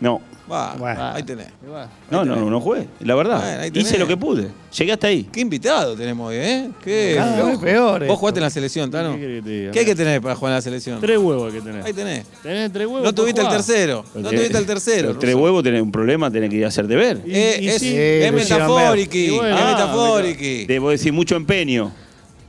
No. 0.02 0.22
Va, 0.52 0.76
Bueno. 0.78 1.04
ahí 1.16 1.24
tenés. 1.24 1.48
Bueno, 1.68 1.88
No, 2.12 2.24
no, 2.24 2.36
no, 2.36 2.50
no 2.52 2.62
jugué. 2.62 2.88
La 3.00 3.16
verdad. 3.16 3.40
Bueno, 3.60 3.80
Hice 3.80 3.98
lo 3.98 4.06
que 4.08 4.16
pude. 4.16 4.50
Llegué 4.78 4.92
hasta 4.94 5.08
ahí. 5.08 5.24
Qué 5.32 5.40
invitado 5.40 5.96
tenemos 5.96 6.30
hoy, 6.30 6.36
¿eh? 6.36 6.70
Qué 6.84 7.14
Cada 7.18 7.32
vez 7.36 7.46
flojo. 7.46 7.62
peor 7.62 7.92
Vos 7.94 8.02
esto. 8.04 8.16
jugaste 8.18 8.40
en 8.40 8.44
la 8.44 8.50
selección, 8.52 8.92
Tano. 8.92 9.16
¿Qué? 9.16 9.70
¿Qué 9.74 9.80
hay 9.80 9.86
que 9.86 9.96
tener 9.96 10.22
para 10.22 10.36
jugar 10.36 10.52
en 10.52 10.56
la 10.58 10.62
selección? 10.62 11.02
Tres 11.02 11.18
huevos 11.18 11.52
hay 11.52 11.60
que 11.60 11.66
tener. 11.66 11.84
Ahí 11.84 11.94
tenés. 11.94 12.26
Tenés 12.44 12.72
tres 12.72 12.86
huevos. 12.86 13.04
No 13.04 13.14
tuviste 13.16 13.42
el 13.42 13.50
tercero. 13.50 14.06
No 14.14 14.30
tuviste 14.30 14.58
el 14.58 14.66
tercero. 14.68 15.18
Tres 15.18 15.34
huevos 15.34 15.64
tenés 15.64 15.82
un 15.82 15.92
problema, 15.92 16.30
tenés 16.30 16.52
que 16.52 16.58
ir 16.58 16.66
a 16.66 16.68
hacer 16.68 16.86
deber. 16.88 17.22
Y- 17.26 17.32
Eh, 17.36 17.58
y 17.62 17.68
es, 17.70 17.80
sí. 17.80 17.94
es 17.96 18.32
bueno. 18.32 18.38
es 18.46 18.52
Ah, 18.52 19.72
metafórico. 19.72 20.42
Debo 20.68 20.90
decir 20.92 21.12
mucho 21.12 21.36
empeño. 21.36 21.92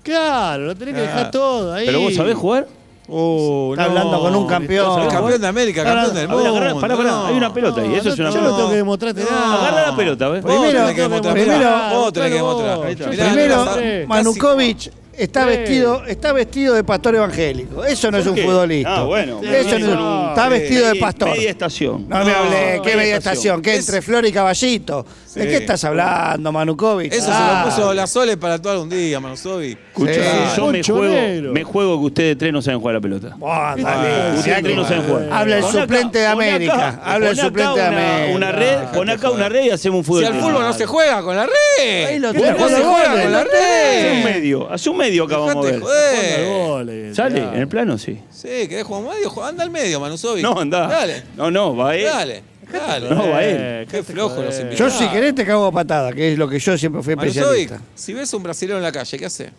Claro, 0.02 0.66
lo 0.66 0.76
tenés 0.76 0.94
que 0.94 1.00
Ah. 1.00 1.04
dejar 1.04 1.30
todo 1.30 1.72
ahí. 1.72 1.86
Pero 1.86 2.00
vos 2.00 2.14
sabés 2.14 2.34
jugar. 2.36 2.68
Uh, 3.08 3.72
Está 3.72 3.84
hablando 3.84 4.20
con 4.20 4.34
un 4.34 4.46
campeón. 4.46 5.02
El 5.02 5.08
campeón 5.08 5.40
de 5.40 5.46
América, 5.46 5.84
campeón 5.84 6.14
del 6.14 6.28
mundo. 6.28 6.54
pará, 6.80 6.96
pará, 6.96 7.08
no. 7.10 7.26
hay 7.26 7.36
una 7.36 7.52
pelota 7.52 7.80
ahí. 7.80 7.94
Eso 7.94 8.08
es 8.08 8.18
una 8.18 8.30
Yo 8.30 8.34
no 8.36 8.40
pelota. 8.42 8.56
tengo 8.56 8.70
que 8.70 8.76
demostrarte 8.76 9.20
No. 9.24 9.30
nada. 9.30 9.54
Agarra 9.68 9.90
la 9.90 9.96
pelota, 9.96 10.28
¿ves? 10.28 10.42
Primero- 10.44 10.62
vos 10.62 12.12
tenés 12.12 12.28
que 12.30 12.34
demostrar. 12.34 12.80
Primero, 12.80 14.06
Manukovic 14.08 14.90
está 15.18 15.42
Sí. 15.42 15.48
vestido, 15.48 16.04
está 16.06 16.32
vestido 16.32 16.74
de 16.74 16.84
pastor 16.84 17.14
evangélico. 17.16 17.84
Eso 17.84 18.10
no 18.10 18.18
es 18.18 18.26
un 18.26 18.34
qué? 18.34 18.42
futbolista. 18.44 18.96
Ah, 18.96 19.02
bueno. 19.04 19.40
Eso 19.42 19.78
no 19.78 19.86
es- 19.86 19.94
No, 19.96 20.28
está 20.30 20.48
vestido 20.48 20.84
de 20.86 20.92
Media- 20.92 21.00
pastor. 21.06 21.28
Media 21.30 21.50
estación. 21.50 22.08
No 22.08 22.18
me 22.24 22.24
No, 22.32 22.36
hablé, 22.38 22.80
qué 22.84 22.96
media 22.96 23.16
estación. 23.16 23.62
que 23.62 23.74
Es- 23.74 23.80
entre 23.86 24.02
Flor 24.02 24.26
y 24.26 24.32
Caballito. 24.32 25.06
¿De 25.36 25.46
qué 25.46 25.56
estás 25.56 25.84
hablando, 25.84 26.50
Manukovic? 26.50 27.12
Eso 27.12 27.28
Ah, 27.30 27.64
se 27.66 27.70
lo 27.70 27.76
puso 27.76 27.92
la 27.94 28.06
Sole 28.06 28.38
para 28.38 28.54
actuar 28.54 28.78
un 28.78 28.88
día, 28.88 29.20
Manosovi. 29.20 29.76
Escucha, 29.88 30.12
Sí. 30.14 30.56
yo 30.56 30.66
me 30.68 30.82
juego, 30.82 31.52
me 31.52 31.62
juego 31.62 32.00
que 32.00 32.06
ustedes 32.06 32.38
tres 32.38 32.52
no 32.54 32.62
saben 32.62 32.80
jugar 32.80 32.94
a 32.94 32.98
la 32.98 33.02
pelota. 33.02 33.28
Dale, 33.28 33.38
Ah, 33.86 34.30
si 34.32 34.38
Ustedes 34.38 34.62
tres 34.62 34.76
no 34.76 34.84
saben 34.88 35.02
jugar. 35.02 35.28
Habla 35.30 35.56
el 35.56 35.60
Pon 35.62 35.70
acá- 35.72 35.80
suplente 35.82 36.18
de 36.20 36.26
América. 36.26 37.00
Habla 37.04 37.30
el 37.30 37.36
suplente 37.36 37.68
de 37.82 37.86
una- 37.86 37.86
América. 37.88 38.34
Una 38.36 38.52
red, 38.52 38.78
pon 38.94 39.10
acá 39.10 39.30
una 39.30 39.48
red 39.50 39.64
y 39.64 39.70
hacemos 39.70 39.98
un 39.98 40.04
Si 40.04 40.08
fútbol. 40.08 40.24
al 40.24 40.34
fútbol 40.40 40.62
no 40.62 40.72
se 40.72 40.86
juega 40.86 41.22
con 41.22 41.36
la 41.36 41.44
red. 41.46 42.06
Ahí 42.06 42.18
lo 42.18 42.28
¿Cómo 42.28 42.40
tenés. 42.40 42.58
no 42.60 42.68
se 42.70 42.74
juega 42.82 43.22
con 43.22 43.32
la 43.32 43.44
tenés. 43.44 43.56
Hace 43.56 44.10
un 44.10 44.22
red? 44.24 44.24
medio, 44.34 44.72
hace 44.72 44.88
un 44.90 44.96
medio 44.96 45.05
acá 45.24 45.36
vamos 45.38 45.64
a 45.66 45.68
Dejate 45.70 45.70
ver. 45.70 45.80
joder. 45.82 46.46
goles. 46.68 47.16
Sale, 47.16 47.38
en 47.42 47.54
el 47.54 47.68
plano 47.68 47.96
sí. 47.98 48.18
Sí, 48.30 48.48
¿querés 48.68 48.84
jugar 48.84 49.02
medio? 49.14 49.30
Juega- 49.30 49.48
Anda 49.50 49.62
al 49.64 49.70
medio, 49.70 50.00
Manusovic. 50.00 50.42
No, 50.42 50.58
anda. 50.60 50.86
Dale, 50.88 51.22
No, 51.36 51.50
no, 51.50 51.76
va 51.76 51.94
él. 51.96 52.04
dale, 52.04 52.42
dale. 52.72 53.10
No, 53.10 53.30
va 53.30 53.44
él. 53.44 53.56
Eh, 53.58 53.86
Qué 53.90 54.02
flojo 54.02 54.42
los 54.42 54.54
Yo 54.56 54.62
invitados. 54.62 54.92
si 54.94 55.08
querés 55.08 55.34
te 55.34 55.44
cago 55.46 55.66
a 55.66 55.72
patada, 55.72 56.12
que 56.12 56.32
es 56.32 56.38
lo 56.38 56.48
que 56.48 56.58
yo 56.58 56.76
siempre 56.76 57.02
fui 57.02 57.14
Manusovic, 57.16 57.42
especialista. 57.44 57.80
si 57.94 58.12
ves 58.12 58.32
un 58.34 58.42
brasileño 58.42 58.76
en 58.78 58.82
la 58.82 58.92
calle, 58.92 59.18
¿qué 59.18 59.26
hace? 59.26 59.50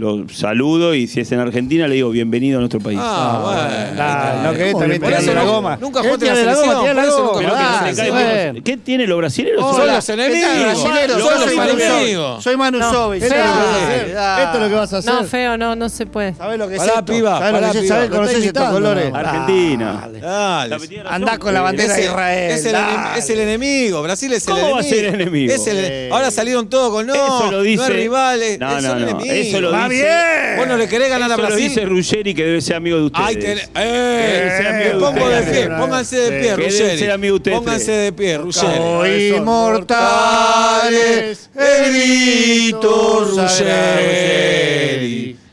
Lo 0.00 0.26
saludo 0.32 0.94
y 0.94 1.06
si 1.06 1.20
es 1.20 1.30
en 1.30 1.40
Argentina 1.40 1.86
le 1.86 1.96
digo 1.96 2.08
bienvenido 2.08 2.56
a 2.56 2.60
nuestro 2.60 2.80
país. 2.80 2.98
Ah, 3.02 3.40
bueno. 3.44 3.96
Dale, 3.98 4.42
no 4.44 4.52
querés 4.54 4.72
¿Cómo 4.72 4.80
también 4.84 5.02
tirarle 5.02 5.34
la 5.34 5.44
no- 5.44 5.52
goma. 5.52 5.76
nunca 5.78 6.00
¿Querés 6.00 6.16
jugaste 6.16 6.40
en 6.40 6.46
la 6.46 6.52
la 6.52 6.56
selección, 6.56 6.96
la 6.96 7.06
goma. 7.06 7.34
que 7.38 8.54
la. 8.54 8.62
¿Qué 8.64 8.76
tiene 8.78 9.06
los 9.06 9.18
brasileños? 9.18 9.60
Son 9.60 9.76
Son 9.76 9.86
los 9.88 10.08
enemigos. 10.08 10.78
Son 10.78 10.92
yo 11.06 11.16
los 11.30 11.44
soy 11.44 11.58
enemigos. 11.58 12.42
Soy 12.44 12.56
Manusovic. 12.56 13.22
Esto 13.22 13.34
es 13.34 13.40
lo 13.44 13.44
que 13.44 13.50
vas 13.50 13.60
a 13.60 13.76
Dale, 13.76 13.94
hacer. 14.00 14.14
dale. 14.14 14.42
Esto 14.44 14.54
es 14.56 14.62
lo 14.62 14.68
que 14.70 14.74
vas 14.74 14.92
a 14.94 14.96
hacer. 14.98 15.12
No, 15.14 15.24
feo, 15.24 15.56
no, 15.58 15.76
no 15.76 15.88
se 15.90 16.06
puede. 16.06 16.34
¿Sabés 16.34 16.58
lo 16.58 16.66
que 16.68 16.76
es 16.76 16.82
esto? 16.82 17.04
piba, 17.04 17.38
¿Sabés 17.38 17.52
lo 17.52 17.72
que 17.72 17.78
es? 17.78 17.84
piba. 17.84 17.94
¿Sabés? 17.96 18.08
Lo 18.10 18.16
¿Conocés 18.16 18.36
está 18.44 18.60
estos 18.60 18.70
colores? 18.74 19.14
Argentina. 19.14 20.00
Dale. 20.00 20.20
Dale. 20.20 20.78
tiene 20.88 21.02
razón, 21.04 21.14
Andá 21.22 21.38
con 21.38 21.52
la 21.52 21.60
bandera 21.60 21.92
de 21.94 22.00
Es 22.00 22.06
el- 22.06 22.10
Israel. 22.10 22.50
Es 22.52 22.64
el, 22.64 22.76
es 23.18 23.30
enemigo. 23.30 24.02
Brasil 24.02 24.32
es 24.32 24.46
el 24.48 24.54
¿Cómo 24.54 24.58
enemigo. 24.66 24.76
va 24.76 24.80
a 24.80 24.82
ser 24.88 25.04
enemigo? 25.14 25.52
Es 25.52 25.66
el- 25.66 26.10
ahora 26.10 26.30
salieron 26.30 26.70
todos 26.70 26.90
con 26.90 27.06
no. 27.06 27.12
Eso 27.14 27.50
lo 27.50 27.60
dice. 27.62 27.76
No 27.76 27.84
es 27.88 27.92
rivales. 27.94 28.58
No, 28.58 28.70
son 28.70 28.82
no, 28.82 28.94
no. 28.94 28.96
enemigos. 29.02 29.26
Eso 29.36 29.60
lo 29.60 29.68
dice. 29.72 29.82
Bien. 29.90 30.56
Vos 30.56 30.66
no 30.66 30.76
le 30.76 30.88
querés 30.88 31.08
ganar 31.10 31.30
a 31.30 31.34
Eso 31.34 31.42
lo 31.42 31.48
Brasil. 31.48 31.68
dice 31.68 31.84
Ruggeri 31.84 32.34
que 32.34 32.44
debe 32.44 32.60
ser 32.60 32.76
amigo 32.76 32.96
de 32.98 33.04
ustedes. 33.04 33.26
Ay, 33.28 33.36
que, 33.36 33.56
eh, 33.76 34.66
amigo 34.68 34.90
de 34.90 34.98
pongo 35.12 35.28
de 35.28 35.42
pie, 35.42 35.68
pónganse 35.68 36.16
de 36.16 36.30
pie, 36.30 36.40
Que 36.40 36.48
debe 36.48 36.56
Ruggeri. 36.70 36.98
ser 36.98 37.10
amigo 37.10 37.34
de 37.34 37.38
ustedes 37.38 37.58
Pónganse 37.58 37.92
de 37.92 38.12
pie, 38.12 38.38
Ruggeri. 38.38 38.76
Soy 38.76 39.34
inmortales, 39.36 41.50
el 41.56 41.92
grito 41.92 43.24
Ruggeri. 43.30 44.59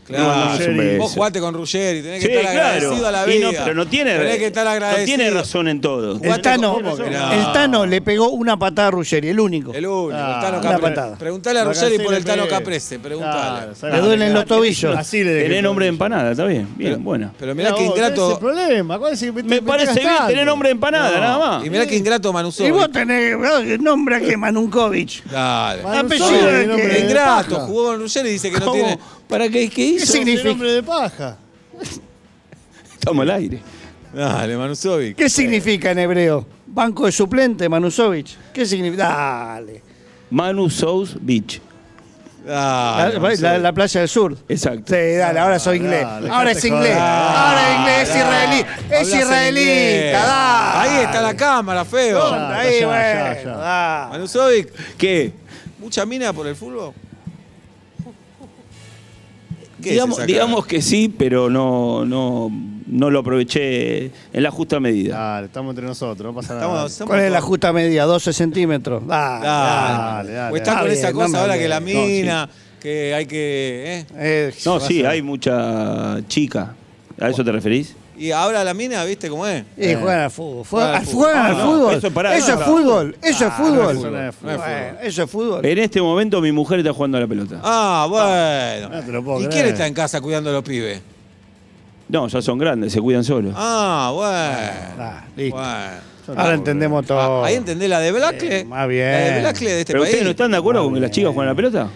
Claro, 0.07 0.57
Ruggeri. 0.57 0.97
vos 0.97 1.11
jugaste 1.11 1.39
con 1.41 1.53
Ruggeri, 1.53 2.01
tenés 2.01 2.21
que 2.23 2.27
Sí, 2.29 2.33
estar 2.33 2.51
claro. 2.53 2.67
agradecido 2.69 3.07
a 3.07 3.11
la 3.11 3.27
Y 3.27 3.37
vida. 3.37 3.51
no, 3.51 3.63
pero 3.65 3.75
no 3.75 3.85
tiene, 3.87 4.17
tenés 4.17 4.37
que 4.37 4.45
estar 4.47 4.65
agradecido. 4.67 5.01
no 5.01 5.05
tiene 5.23 5.29
razón 5.31 5.67
en 5.67 5.81
todo. 5.81 6.19
El 6.23 6.41
Tano, 6.41 6.73
¿Cómo 6.75 6.95
que 6.95 7.09
no? 7.09 7.31
el 7.33 7.51
Tano 7.53 7.85
le 7.85 8.01
pegó 8.01 8.29
una 8.29 8.57
patada 8.57 8.87
a 8.87 8.91
Ruggeri, 8.91 9.27
el 9.29 9.39
único. 9.39 9.73
El 9.73 9.85
único, 9.85 10.11
Ah, 10.17 10.35
el 10.35 10.45
Tano 10.45 10.59
una 10.59 10.71
Caprese. 10.71 10.95
patada. 10.95 11.17
Preguntale 11.17 11.59
a 11.59 11.63
Ruggeri 11.65 11.99
por 11.99 12.13
el 12.13 12.23
Tano. 12.25 12.47
Caprese, 12.47 12.99
preguntale. 12.99 13.73
Claro. 13.77 13.95
Le 13.95 14.01
duelen 14.01 14.33
los 14.33 14.45
tobillos. 14.45 14.95
Así 14.97 15.23
le 15.23 15.43
Tenés 15.43 15.61
nombre 15.63 15.85
de 15.85 15.89
empanada, 15.89 16.31
está 16.31 16.45
bien. 16.45 16.67
Bien, 16.77 16.91
Pero- 16.93 17.03
buena. 17.03 17.33
Pero 17.37 17.53
mirá 17.55 17.71
Mirá 17.71 17.77
que 17.81 17.85
ingrato. 17.85 18.39
problema. 18.39 18.97
¿Cuál 18.99 19.13
es 19.13 19.21
el- 19.23 19.33
Me 19.33 19.61
parece 19.61 19.99
bien 19.99 20.11
tener 20.27 20.45
nombre 20.45 20.69
de 20.69 20.71
empanada, 20.71 21.11
No. 21.11 21.19
nada 21.19 21.37
más. 21.37 21.65
Y 21.65 21.69
mirá 21.69 21.85
que 21.85 21.95
ingrato 21.97 22.31
Manusovic. 22.31 22.69
Y 22.69 22.71
vos 22.71 22.91
tenés 22.91 23.35
el 23.65 23.83
nombre 23.83 24.15
aquí, 24.15 24.35
Manunkovic. 24.37 25.23
Dale. 25.25 25.81
Apellido 25.83 26.75
que- 26.77 26.99
Ingrato, 27.07 27.59
jugó 27.61 27.85
con 27.87 27.99
Ruggeri 27.99 28.29
y 28.29 28.31
dice 28.33 28.51
que 28.51 28.59
no 28.59 28.71
tiene. 28.71 28.97
¿Para 29.27 29.45
qué? 29.49 29.69
¿Qué 29.69 29.75
¿Qué 29.75 29.81
hizo? 29.85 30.03
Ese 30.03 30.13
significa? 30.13 30.49
nombre 30.49 30.71
de 30.71 30.83
paja. 30.83 31.37
Estamos 32.93 33.21
al 33.23 33.31
aire. 33.31 33.59
Dale, 34.13 34.57
Manusovic. 34.57 35.15
¿Qué 35.17 35.29
significa 35.29 35.91
en 35.91 35.99
hebreo? 35.99 36.45
Banco 36.65 37.05
de 37.05 37.11
suplente, 37.11 37.67
Manusovic. 37.69 38.27
¿Qué 38.53 38.65
significa? 38.65 39.07
Dale. 39.09 39.81
Manu 40.29 40.69
Sous 40.69 41.15
Beach. 41.19 41.61
Dale, 42.45 43.19
La, 43.19 43.35
la- 43.35 43.57
la 43.57 43.73
playa 43.73 43.99
del 43.99 44.09
sur. 44.09 44.37
Exacto. 44.47 44.93
Sí, 44.95 45.15
dale, 45.17 45.37
ahora 45.39 45.59
soy 45.59 45.77
inglés. 45.77 46.01
dale, 46.03 46.29
Ahora 46.29 46.49
dejate 46.49 46.59
es 46.59 46.65
inglés. 46.65 46.93
joder. 46.93 47.01
Ahora 47.01 47.61
es 47.71 47.77
inglés, 47.79 48.01
es 48.01 48.07
Dale, 48.09 48.19
israelí. 48.23 48.59
Es 48.59 48.65
hablas 48.67 48.91
en 49.11 49.17
inglés. 49.17 49.25
israelita, 49.25 50.25
dale. 50.25 50.89
Ahí 50.89 51.03
está 51.03 51.21
la 51.21 51.35
cámara, 51.35 51.85
feo. 51.85 52.31
Ya. 52.31 52.57
Ahí, 52.57 52.79
ya, 52.79 52.87
bueno, 52.87 53.01
ya, 53.01 53.43
ya. 53.43 53.57
dale. 53.57 54.09
Manusovic, 54.11 54.95
¿Qué? 54.97 55.33
¿mucha 55.79 56.05
mina 56.05 56.31
por 56.31 56.47
el 56.47 56.55
fútbol? 56.55 56.93
¿Qué 59.87 59.93
es 59.93 59.93
Digamos, 59.95 60.25
digamos 60.25 60.65
que 60.65 60.81
sí, 60.81 61.13
pero 61.17 61.49
no, 61.49 62.05
no, 62.05 62.51
no 62.87 63.09
lo 63.09 63.19
aproveché 63.19 64.05
en 64.33 64.43
la 64.43 64.51
justa 64.51 64.79
medida. 64.79 65.17
Dale, 65.17 65.47
estamos 65.47 65.71
entre 65.71 65.85
nosotros, 65.85 66.33
no 66.33 66.39
pasa 66.39 66.53
nada. 66.55 66.65
Estamos- 66.65 66.91
estamos 66.91 67.09
¿Cuál 67.11 67.21
es 67.25 67.31
la 67.31 67.37
todos- 67.39 67.47
justa 67.49 67.73
medida? 67.73 68.03
12 68.05 68.33
centímetros. 68.33 69.05
Dale. 69.07 69.45
Dale. 69.45 69.97
Dale, 70.27 70.31
dale. 70.33 70.53
O 70.53 70.57
está 70.57 70.79
con 70.81 70.91
esa 70.91 71.13
cosa 71.13 71.41
ahora 71.41 71.57
que 71.57 71.67
la 71.67 71.79
No, 71.79 71.87
sí. 71.87 71.93
mina, 71.95 72.49
que 72.81 73.13
hay 73.13 73.25
que. 73.25 73.99
¿eh? 73.99 74.05
Eh, 74.15 74.53
No, 74.65 74.79
sí, 74.79 75.03
hay 75.05 75.21
mucha 75.21 76.17
chica. 76.27 76.75
¿A 77.19 77.29
eso 77.29 77.43
te 77.43 77.51
referís? 77.51 77.95
Y 78.17 78.31
ahora 78.31 78.63
la 78.63 78.73
mina, 78.73 79.03
¿viste 79.03 79.29
cómo 79.29 79.45
es? 79.45 79.63
Y 79.77 79.93
juegan 79.93 80.21
al 80.21 80.31
fútbol. 80.31 80.65
Juegan 80.65 80.95
al 80.95 81.05
Juegan, 81.05 81.05
fútbol. 81.05 81.23
juegan 81.23 81.45
al 81.45 81.51
Ah, 81.61 81.65
fútbol. 81.65 81.93
eso 81.95 82.11
pará, 82.11 82.35
eso 82.37 82.47
no, 82.47 82.53
es 82.53 82.59
no. 82.59 82.65
fútbol. 82.65 83.15
Eso 83.21 83.29
es 83.29 83.41
Ah, 83.41 83.51
fútbol. 83.51 83.73
no 83.75 83.89
es 83.89 83.95
fútbol. 83.97 84.11
No 84.11 84.27
es 84.29 84.35
fútbol. 84.35 84.57
Bueno, 84.57 84.97
eso 85.03 85.23
es 85.23 85.29
fútbol. 85.31 85.65
En 85.65 85.77
este 85.77 86.01
momento 86.01 86.41
mi 86.41 86.51
mujer 86.51 86.79
está 86.79 86.93
jugando 86.93 87.17
a 87.17 87.21
la 87.21 87.27
pelota. 87.27 87.59
Ah, 87.63 88.07
bueno. 88.09 88.89
No 88.95 89.05
te 89.05 89.11
lo 89.11 89.23
puedo 89.23 89.37
¿Y 89.41 89.45
creer. 89.45 89.53
quién 89.53 89.65
está 89.73 89.85
en 89.87 89.93
casa 89.93 90.19
cuidando 90.21 90.49
a 90.49 90.53
los 90.53 90.63
pibes? 90.63 90.99
No, 92.09 92.27
ya 92.27 92.41
son 92.41 92.57
grandes, 92.57 92.93
se 92.93 93.01
cuidan 93.01 93.23
solos. 93.23 93.53
Ah, 93.55 94.11
bueno. 94.15 95.03
Ah, 95.03 95.23
listo. 95.35 95.55
Bueno. 95.57 96.41
Ahora 96.41 96.55
entendemos 96.55 97.05
todo. 97.05 97.43
Ah, 97.43 97.47
ahí 97.47 97.55
entendés 97.55 97.87
la 97.89 97.99
de 97.99 98.11
Blackle. 98.11 98.59
Eh, 98.61 98.65
más 98.65 98.87
bien. 98.87 99.11
La 99.11 99.17
de 99.19 99.39
Blackle 99.41 99.71
de 99.73 99.79
este 99.81 99.93
¿Pero 99.93 100.03
país. 100.03 100.11
ustedes 100.13 100.25
no 100.25 100.31
están 100.31 100.51
de 100.51 100.57
acuerdo 100.57 100.83
con 100.83 100.93
que 100.93 100.99
las 100.99 101.11
chicas 101.11 101.31
juegan 101.33 101.49
a 101.49 101.51
la 101.51 101.55
pelota? 101.55 101.87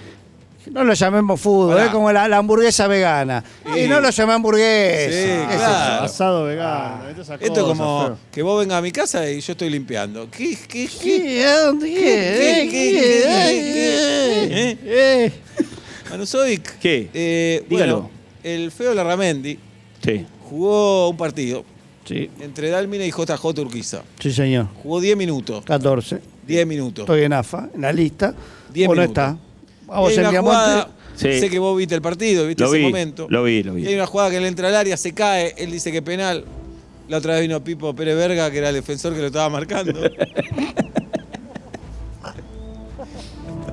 No 0.72 0.84
lo 0.86 0.94
llamemos 0.94 1.40
fútbol, 1.42 1.78
es 1.80 1.90
como 1.90 2.12
la, 2.12 2.28
la 2.30 2.38
hamburguesa 2.38 2.88
vegana. 2.88 3.44
Sí. 3.74 3.82
Y 3.82 3.88
no 3.88 4.00
lo 4.00 4.10
llamé 4.10 4.34
hamburguesa. 4.34 5.12
Sí, 5.12 5.48
¿Qué 5.50 5.56
es 5.56 5.60
claro. 5.62 6.04
Asado 6.06 6.44
vegano. 6.46 7.06
¿viste 7.08 7.22
esas 7.24 7.42
Esto 7.42 7.60
es 7.60 7.66
como 7.66 8.06
feo? 8.06 8.18
que 8.32 8.42
vos 8.42 8.60
vengas 8.62 8.78
a 8.78 8.82
mi 8.82 8.92
casa 8.92 9.30
y 9.30 9.42
yo 9.42 9.52
estoy 9.52 9.70
limpiando. 9.70 10.30
¿Qué? 10.32 10.58
¿Qué? 10.68 10.88
¿Qué? 10.88 11.22
¿Qué? 11.24 11.44
¿A 11.46 11.60
dónde? 11.62 11.88
¿Qué? 11.90 12.68
¿Qué? 12.72 14.48
¿Qué? 14.50 14.78
¿Qué? 14.84 15.32
Manusovic. 16.10 16.80
¿Qué? 16.80 17.10
Eh, 17.14 17.66
Dígalo. 17.70 17.94
bueno, 18.02 18.12
el 18.44 18.72
feo 18.72 18.94
Larramendi 18.94 19.58
Sí. 20.04 20.26
jugó 20.50 21.10
un 21.10 21.18
partido 21.18 21.64
Sí, 22.06 22.30
entre 22.40 22.70
Dalmina 22.70 23.06
y 23.06 23.12
JJ 23.12 23.46
Urquiza. 23.62 24.02
sí, 24.20 24.32
señor. 24.34 24.68
Jugó 24.82 25.00
10 25.00 25.16
minutos. 25.16 25.64
14. 25.66 26.20
10 26.48 26.66
minutos. 26.66 27.04
Estoy 27.04 27.24
en 27.24 27.34
AFA, 27.34 27.70
en 27.74 27.82
la 27.82 27.94
lista. 27.94 28.34
Diez 28.74 28.88
Vos 28.88 28.96
no 28.98 29.02
minutos. 29.04 29.24
está. 29.24 29.38
Vamos 29.92 30.18
una 30.18 30.30
Diamante. 30.30 30.40
jugada, 30.42 30.88
Sí. 31.16 31.40
sé 31.40 31.50
que 31.50 31.60
vos 31.60 31.78
viste 31.78 31.94
el 31.94 32.02
partido, 32.02 32.48
viste 32.48 32.64
Lo 32.64 32.70
ese 32.70 32.78
vi, 32.80 32.84
momento. 32.86 33.28
lo 33.30 33.44
vi, 33.44 33.62
lo 33.64 33.74
vi. 33.76 33.84
Y 33.84 33.88
hay 33.88 33.96
una 33.96 34.08
jugada 34.08 34.30
que 34.32 34.38
él 34.38 34.46
entra 34.46 34.70
al 34.70 34.76
área, 34.76 34.98
se 34.98 35.14
cae, 35.14 35.54
él 35.58 35.72
dice 35.72 35.92
que 35.92 36.02
penal. 36.02 36.46
La 37.10 37.18
otra 37.18 37.34
vez 37.34 37.42
vino 37.42 37.62
Pipo 37.64 37.94
Pérez 37.94 38.16
Verga, 38.16 38.50
que 38.50 38.58
era 38.60 38.70
el 38.70 38.76
defensor 38.76 39.14
que 39.14 39.20
lo 39.20 39.28
estaba 39.28 39.50
marcando. 39.50 40.00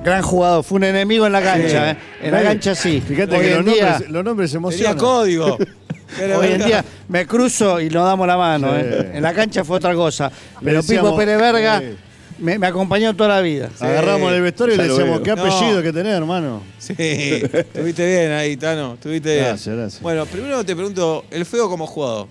Gran 0.03 0.21
jugador, 0.21 0.63
fue 0.63 0.77
un 0.77 0.83
enemigo 0.85 1.25
en 1.25 1.31
la 1.33 1.41
cancha. 1.41 1.91
¿eh? 1.91 1.97
En 2.23 2.31
la 2.31 2.41
cancha 2.41 2.73
sí. 2.75 3.01
Fíjate 3.05 3.35
Hoy 3.35 3.41
que 3.41 3.51
en 3.53 3.65
los 3.65 3.73
día, 3.73 3.89
nombres, 3.91 4.09
los 4.11 4.23
nombres 4.23 4.49
se 4.51 4.57
Tenía 4.57 4.67
emocionan. 4.69 4.97
código. 4.97 5.57
Pérez 6.17 6.37
hoy 6.37 6.47
en 6.53 6.65
día 6.65 6.83
me 7.07 7.25
cruzo 7.27 7.79
y 7.79 7.89
nos 7.89 8.03
damos 8.05 8.25
la 8.27 8.37
mano. 8.37 8.69
Sí. 8.69 8.75
¿eh? 8.81 9.11
En 9.15 9.21
la 9.23 9.33
cancha 9.33 9.63
fue 9.63 9.77
otra 9.77 9.93
cosa. 9.93 10.31
Pero 10.63 10.77
decíamos, 10.81 11.11
Pipo 11.11 11.17
Pérez 11.17 11.39
Verga 11.39 11.79
sí. 11.79 11.85
Me, 12.39 12.57
me 12.59 12.67
acompañó 12.67 13.15
toda 13.15 13.29
la 13.29 13.41
vida. 13.41 13.69
Agarramos 13.79 14.31
el 14.33 14.41
vestuario 14.41 14.75
y 14.75 14.77
Ya 14.77 14.83
le 14.83 14.89
lo 14.89 14.97
decíamos, 14.97 15.23
veo. 15.23 15.35
¿qué 15.35 15.41
apellido 15.41 15.81
que 15.83 15.93
tener, 15.93 16.13
hermano? 16.13 16.61
Sí, 16.77 16.93
estuviste 16.97 18.05
bien 18.07 18.31
ahí, 18.31 18.57
Tano. 18.57 18.93
Estuviste 18.95 19.33
bien. 19.33 19.45
Gracias, 19.45 19.75
gracias. 19.75 20.01
Bueno, 20.01 20.25
primero 20.25 20.63
te 20.63 20.75
pregunto, 20.75 21.25
el 21.31 21.45
feo 21.45 21.69
como 21.69 21.85
jugador. 21.87 22.27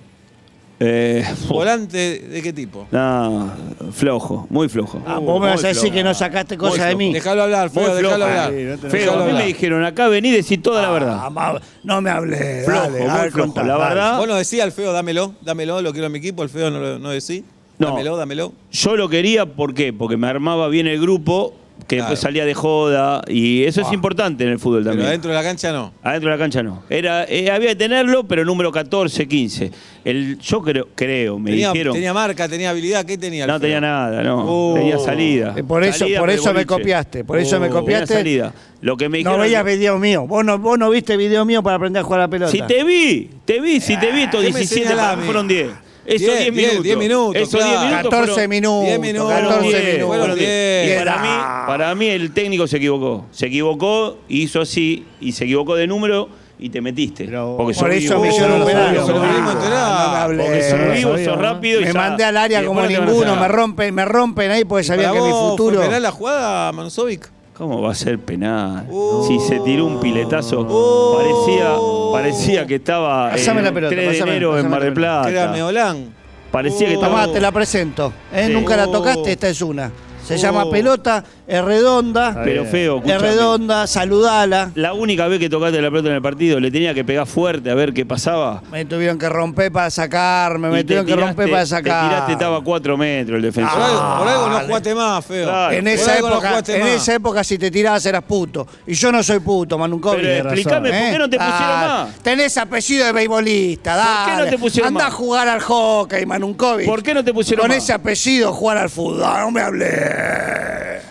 Eh, 0.80 1.24
¿Volante 1.48 2.20
de 2.20 2.40
qué 2.40 2.52
tipo? 2.52 2.86
no, 2.92 3.52
flojo, 3.92 4.46
muy 4.48 4.68
flojo. 4.68 5.02
Ah, 5.04 5.18
vos 5.18 5.40
me 5.40 5.48
vas 5.48 5.64
a 5.64 5.68
decir 5.68 5.92
que 5.92 6.04
no 6.04 6.14
sacaste 6.14 6.56
cosas 6.56 6.86
de 6.86 6.94
mí. 6.94 7.12
Déjalo 7.12 7.42
hablar, 7.42 7.68
Muy 7.74 7.82
Feo, 7.84 7.94
déjalo 7.96 8.14
flojo. 8.26 8.30
hablar. 8.30 8.50
Sí, 8.52 8.62
no 8.64 8.78
te- 8.78 8.90
Feo, 8.90 9.12
a 9.12 9.16
mí 9.16 9.22
hablar. 9.22 9.36
me 9.38 9.46
dijeron 9.48 9.84
acá 9.84 10.06
vení 10.06 10.28
y 10.28 10.32
decir 10.32 10.62
toda 10.62 10.82
la 10.82 10.90
verdad. 10.90 11.18
Ah, 11.20 11.30
ma- 11.30 11.60
no 11.82 12.00
me 12.00 12.10
hablé. 12.10 12.62
Flojo, 12.64 12.80
dale, 12.82 13.00
muy 13.00 13.08
a 13.10 13.22
ver, 13.22 13.32
flojo, 13.32 13.46
contá, 13.52 13.64
la 13.64 13.76
dale. 13.76 13.94
verdad. 13.96 14.18
Vos 14.18 14.28
no 14.28 14.34
decías 14.36 14.62
al 14.64 14.70
Feo, 14.70 14.92
dámelo, 14.92 15.34
dámelo, 15.40 15.82
lo 15.82 15.90
quiero 15.90 16.06
en 16.06 16.12
mi 16.12 16.18
equipo, 16.20 16.44
el 16.44 16.48
Feo 16.48 16.70
no, 16.70 16.78
lo- 16.78 16.98
no 17.00 17.10
decís. 17.10 17.42
No. 17.78 17.88
Dámelo, 17.88 18.16
dámelo. 18.16 18.52
Yo 18.72 18.96
lo 18.96 19.08
quería, 19.08 19.46
¿por 19.46 19.74
qué? 19.74 19.92
Porque 19.92 20.16
me 20.16 20.26
armaba 20.26 20.68
bien 20.68 20.86
el 20.86 21.00
grupo, 21.00 21.54
que 21.86 21.96
después 21.96 22.18
salía 22.18 22.44
de 22.44 22.52
joda, 22.54 23.22
y 23.28 23.62
eso 23.64 23.80
es 23.82 23.92
importante 23.92 24.42
en 24.42 24.50
el 24.50 24.58
fútbol 24.58 24.80
Pero 24.80 24.90
también. 24.90 25.08
adentro 25.08 25.30
de 25.30 25.36
la 25.36 25.42
cancha 25.44 25.70
no. 25.72 25.92
Adentro 26.02 26.28
de 26.30 26.36
la 26.36 26.42
cancha 26.42 26.60
no. 26.62 26.82
Era, 26.90 27.24
eh, 27.28 27.50
había 27.52 27.68
que 27.70 27.76
tenerlo, 27.76 28.24
pero 28.24 28.44
número 28.44 28.72
14, 28.72 29.28
15. 29.28 29.70
El, 30.04 30.38
yo 30.40 30.60
creo, 30.60 30.88
creo 30.96 31.38
me 31.38 31.50
Tenía, 31.52 31.70
dijeron. 31.72 31.94
tenía 31.94 32.12
marca, 32.12 32.48
tenía 32.48 32.70
habilidad, 32.70 33.04
¿qué 33.06 33.16
tenía 33.16 33.46
no 33.46 33.60
tenía 33.60 33.80
nada, 33.80 34.22
no. 34.24 34.44
Oh. 34.46 34.74
Tenía 34.74 34.98
salida. 34.98 35.54
Eh, 35.56 35.62
por 35.62 35.84
eso, 35.84 36.00
Salida 36.00 36.18
por 36.18 36.30
eso 36.30 36.52
me 36.52 36.66
copiaste. 36.66 37.24
Por 37.24 37.38
eso 37.38 37.60
me 37.60 37.66
Oh. 37.66 37.70
Tenía 37.70 37.80
copiaste. 37.80 38.14
salida. 38.14 38.52
Lo 38.80 38.96
que 38.96 39.08
me 39.08 39.22
No 39.22 39.38
veías 39.38 39.64
video 39.64 39.98
mío. 39.98 40.26
Vos 40.26 40.44
no, 40.44 40.58
vos 40.58 40.78
no 40.78 40.90
viste 40.90 41.16
video 41.16 41.44
mío 41.44 41.62
para 41.62 41.76
aprender 41.76 42.00
a 42.00 42.04
jugar 42.04 42.20
a 42.20 42.22
la 42.24 42.28
pelota. 42.28 42.50
si 42.50 42.60
te 42.62 42.82
vi, 42.84 43.30
te 43.44 43.60
vi, 43.60 43.80
si 43.80 43.96
te 43.98 44.10
vi 44.10 44.22
estos 44.22 44.40
¿qué 44.42 44.52
me 44.52 44.58
17, 44.58 44.84
señalás 44.88 44.96
para 45.04 45.12
a 45.12 45.16
mí 45.16 45.22
mí? 45.22 45.26
fueron 45.26 45.48
10. 45.48 45.68
Esos 46.08 46.20
10, 46.20 46.38
10 46.38 46.54
10, 46.54 46.54
minutos. 46.54 46.82
10 46.84 46.98
minutos, 46.98 47.36
Esos 47.36 47.50
claro. 47.60 47.68
10 47.68 47.80
minutos 47.90 48.10
14 48.10 48.32
fueron- 48.32 48.50
minutos. 48.50 48.84
10 48.86 49.00
minutos. 49.00 49.28
14 49.30 49.48
Fueron 49.48 49.62
10, 49.68 49.84
minutos. 49.84 50.06
fueron 50.06 50.20
Fueron 50.26 50.38
10. 50.38 50.86
10. 50.86 50.98
Para 51.04 51.22
mí, 51.22 51.28
para 51.66 51.94
mí 51.94 52.06
el 52.06 52.32
técnico 52.32 52.66
se 52.66 52.76
equivocó. 52.78 53.26
Se 53.30 53.46
equivocó, 53.46 54.16
hizo 54.28 54.60
así 54.60 55.04
y 55.20 55.32
se 55.32 55.44
equivocó 55.44 55.74
de 55.76 55.86
número 55.86 56.28
y 56.58 56.70
te 56.70 56.80
metiste. 56.80 57.24
Pero- 57.26 57.54
porque 57.58 57.78
Por 57.78 57.92
eso 57.92 58.18
me 58.20 58.28
Oh, 58.28 58.30
hicieron 58.30 58.52
un 58.52 58.58
no. 58.60 58.64
Porque 58.64 60.62
sos 60.62 60.80
Eh, 60.80 60.94
vivo, 60.96 61.10
sabía, 61.10 61.24
sos 61.26 61.36
¿no? 61.36 61.42
rápido 61.42 61.80
y 61.80 61.84
Me 61.84 61.92
mandé 61.92 62.24
al 62.24 62.36
área 62.36 62.64
como 62.64 62.82
ninguno, 62.82 63.36
me 63.36 63.48
rompen, 63.48 63.94
me 63.94 64.04
rompen 64.04 64.50
ahí 64.50 64.64
porque 64.64 64.84
sabían 64.84 65.10
¿Para 65.10 65.20
que 65.22 65.26
mi 65.26 65.32
futuro. 65.32 65.76
fue 65.76 65.84
penal 65.86 66.02
la 66.02 66.10
jugada, 66.10 66.72
Manusovic? 66.72 67.30
¿Cómo 67.58 67.82
va 67.82 67.90
a 67.90 67.94
ser 67.94 68.20
penal? 68.20 68.86
Oh. 68.90 69.24
Si 69.26 69.40
se 69.40 69.58
tiró 69.60 69.84
un 69.86 69.98
piletazo, 69.98 70.64
Oh. 70.70 71.18
parecía, 71.18 71.72
parecía 72.12 72.66
que 72.66 72.76
estaba 72.76 73.30
Pasame 73.32 73.58
el 73.60 73.64
la 73.66 73.72
pelota, 73.72 73.94
3 73.94 74.06
de 74.06 74.12
pasame, 74.12 74.30
enero 74.30 74.58
en 74.58 74.70
Mar 74.70 74.80
del 74.80 74.92
era 74.92 74.94
Plata. 74.94 75.48
Meolán. 75.52 76.14
Parecía 76.52 76.86
que 76.86 76.94
Oh. 76.96 77.02
estaba... 77.02 77.22
Tomá, 77.22 77.32
te 77.34 77.40
la 77.40 77.50
presento. 77.50 78.12
¿eh? 78.32 78.44
Sí. 78.46 78.52
Nunca 78.52 78.76
la 78.76 78.86
tocaste, 78.86 79.32
esta 79.32 79.48
es 79.48 79.60
una. 79.60 79.90
Se 80.24 80.38
llama 80.38 80.70
pelota, 80.70 81.24
es 81.48 81.64
redonda. 81.64 82.40
Pero 82.44 82.64
feo, 82.66 82.96
Es 82.98 83.04
escuchame. 83.06 83.28
redonda, 83.30 83.86
saludala. 83.86 84.70
La 84.74 84.92
única 84.92 85.26
vez 85.28 85.38
que 85.40 85.48
tocaste 85.48 85.80
la 85.80 85.88
pelota 85.90 86.08
en 86.10 86.14
el 86.16 86.22
partido, 86.22 86.60
le 86.60 86.70
tenía 86.70 86.92
que 86.94 87.04
pegar 87.04 87.26
fuerte 87.26 87.70
a 87.70 87.74
ver 87.74 87.92
qué 87.94 88.04
pasaba. 88.06 88.62
Me 88.70 88.84
tuvieron 88.84 89.18
que 89.18 89.28
romper 89.28 89.72
para 89.72 89.90
sacarme, 89.90 90.68
me 90.68 90.80
Y 90.80 90.84
te 90.84 90.88
tuvieron 90.94 91.06
que 91.06 91.16
romper 91.16 91.46
tiraste- 91.48 91.50
para 91.50 91.62
Te 91.62 91.66
sacar. 91.68 92.08
tiraste, 92.10 92.32
estaba 92.32 92.58
a 92.58 92.60
4 92.60 92.96
metros 92.96 93.36
el 93.36 93.42
Por 93.42 93.54
defensor. 93.54 93.80
algo, 93.82 94.18
por 94.18 94.28
algo 94.28 94.48
no 94.50 94.60
jugaste 94.60 94.94
más, 94.94 95.24
Feo. 95.24 95.44
Claro. 95.48 95.72
En 95.74 95.84
Por 95.84 95.92
esa, 95.94 96.14
algo 96.14 96.28
no 96.28 96.34
época, 96.34 96.48
jugaste 96.50 96.74
en 96.76 96.80
más. 96.82 96.90
esa 96.90 97.14
época, 97.14 97.44
si 97.44 97.58
te 97.58 97.70
tirabas 97.70 98.04
eras 98.06 98.22
puto. 98.24 98.66
Y 98.86 98.92
yo 98.94 99.10
no 99.10 99.22
soy 99.22 99.38
puto, 99.40 99.78
Manunkovic. 99.78 100.20
Pero 100.20 100.44
explícame, 100.50 100.90
¿por 100.90 100.98
qué 101.12 101.18
no 101.18 101.30
te 101.30 101.36
pusieron 101.38 101.58
más? 101.80 102.14
Tenés 102.22 102.58
apellido 102.58 103.06
de 103.06 103.12
beisbolista, 103.12 103.96
dale. 103.96 104.32
qué 104.36 104.44
no 104.44 104.50
te 104.50 104.58
pusieron 104.58 104.88
Andá 104.88 105.04
más? 105.04 105.12
a 105.14 105.16
jugar 105.16 105.48
al 105.48 105.60
hockey, 105.60 106.26
Manunkovic. 106.26 106.86
¿Por 106.86 107.02
qué 107.02 107.14
no 107.14 107.24
te 107.24 107.32
pusieron 107.32 107.62
Con 107.64 107.68
más? 107.74 107.82
ese 107.82 107.92
apellido 107.94 108.52
jugar 108.52 108.76
al 108.76 108.90
fútbol, 108.90 109.20
no 109.40 109.50
me 109.50 109.60
hablé. 109.62 111.07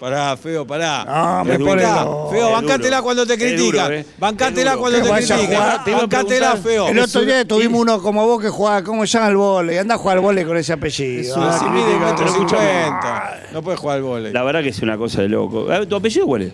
Pará, 0.00 0.34
Feo, 0.34 0.66
pará. 0.66 1.04
No, 1.04 1.44
me 1.44 1.58
pone 1.58 1.82
Feo, 1.82 2.04
loco. 2.04 2.32
Es 2.34 2.52
bancátela 2.52 2.96
duro. 2.96 3.02
cuando 3.04 3.26
te 3.26 3.36
critican. 3.36 3.92
eh. 3.92 4.06
Bancátela 4.18 4.76
cuando 4.78 4.98
te 5.02 5.10
critican. 5.10 5.84
Bancátela. 5.98 6.56
Feo. 6.56 6.88
El 6.88 6.98
otro 7.00 7.20
día 7.20 7.44
tuvimos 7.44 7.80
uno 7.82 8.00
como 8.00 8.26
vos 8.26 8.40
que 8.40 8.48
jugaba, 8.48 8.82
¿cómo 8.82 9.06
se 9.06 9.12
llama 9.18 9.28
el 9.28 9.36
vole? 9.36 9.74
Y 9.74 9.76
anda 9.76 9.96
a 9.96 9.98
jugar 9.98 10.16
al 10.16 10.22
vole 10.22 10.46
con 10.46 10.56
ese 10.56 10.72
apellido. 10.72 11.36
Ah, 11.38 11.58
Si 11.58 11.66
mide. 11.66 11.98
No 13.52 13.62
puedes 13.62 13.78
jugar 13.78 13.96
al 13.98 14.02
vóley. 14.02 14.32
La 14.32 14.42
verdad 14.42 14.62
que 14.62 14.70
es 14.70 14.80
una 14.80 14.96
cosa 14.96 15.20
de 15.20 15.28
loco. 15.28 15.66
Ah, 15.70 15.84
¿Tu 15.86 15.94
apellido 15.94 16.26
cuál 16.26 16.42
es? 16.42 16.52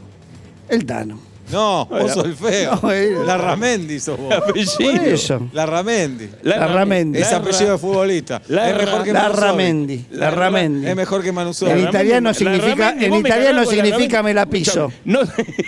el 0.69 0.85
Tano. 0.85 1.17
No, 1.53 1.87
vos 1.87 2.13
sos 2.13 2.25
el 2.25 2.35
feo. 2.35 2.79
No, 2.83 2.91
él- 2.93 3.27
La 3.27 3.37
Ramendi 3.37 4.01
sos 4.01 4.19
vos. 4.19 4.33
Apellido. 4.35 4.93
Por 4.93 5.09
eso. 5.09 5.49
La 5.53 5.67
Ramendi. 5.67 6.29
La 6.43 6.67
Ramendi. 6.67 7.19
Es 7.19 7.33
apellido 7.33 7.73
de 7.73 7.79
futbolista. 7.79 8.43
La 8.49 8.71
es 8.71 8.77
mejor 8.77 9.05
que 9.05 9.13
La. 9.13 9.29
Ramendi. 9.29 10.05
La 10.11 10.31
Ramendi. 10.31 10.87
Es 10.89 10.97
mejor 10.97 11.23
que 11.23 11.29
En 11.29 11.81
italiano 11.89 12.35
significa, 12.35 12.97
en 12.99 13.15
italiano 13.15 13.65
significa 13.65 14.23
me 14.23 14.35
la 14.35 14.47
piso. 14.47 14.93
No, 15.05 15.21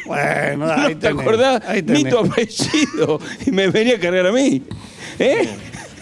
Bueno, 0.06 0.66
no 0.66 0.72
ahí 0.72 0.94
te 0.94 1.08
tenés, 1.08 1.20
acordás 1.22 1.62
ahí 1.66 1.82
ni 1.82 2.02
tenés. 2.02 2.12
tu 2.12 2.18
apellido 2.18 3.20
y 3.46 3.50
me 3.52 3.68
venía 3.68 3.96
a 3.96 4.00
cargar 4.00 4.26
a 4.26 4.32
mí. 4.32 4.62
¿Eh? 5.20 5.48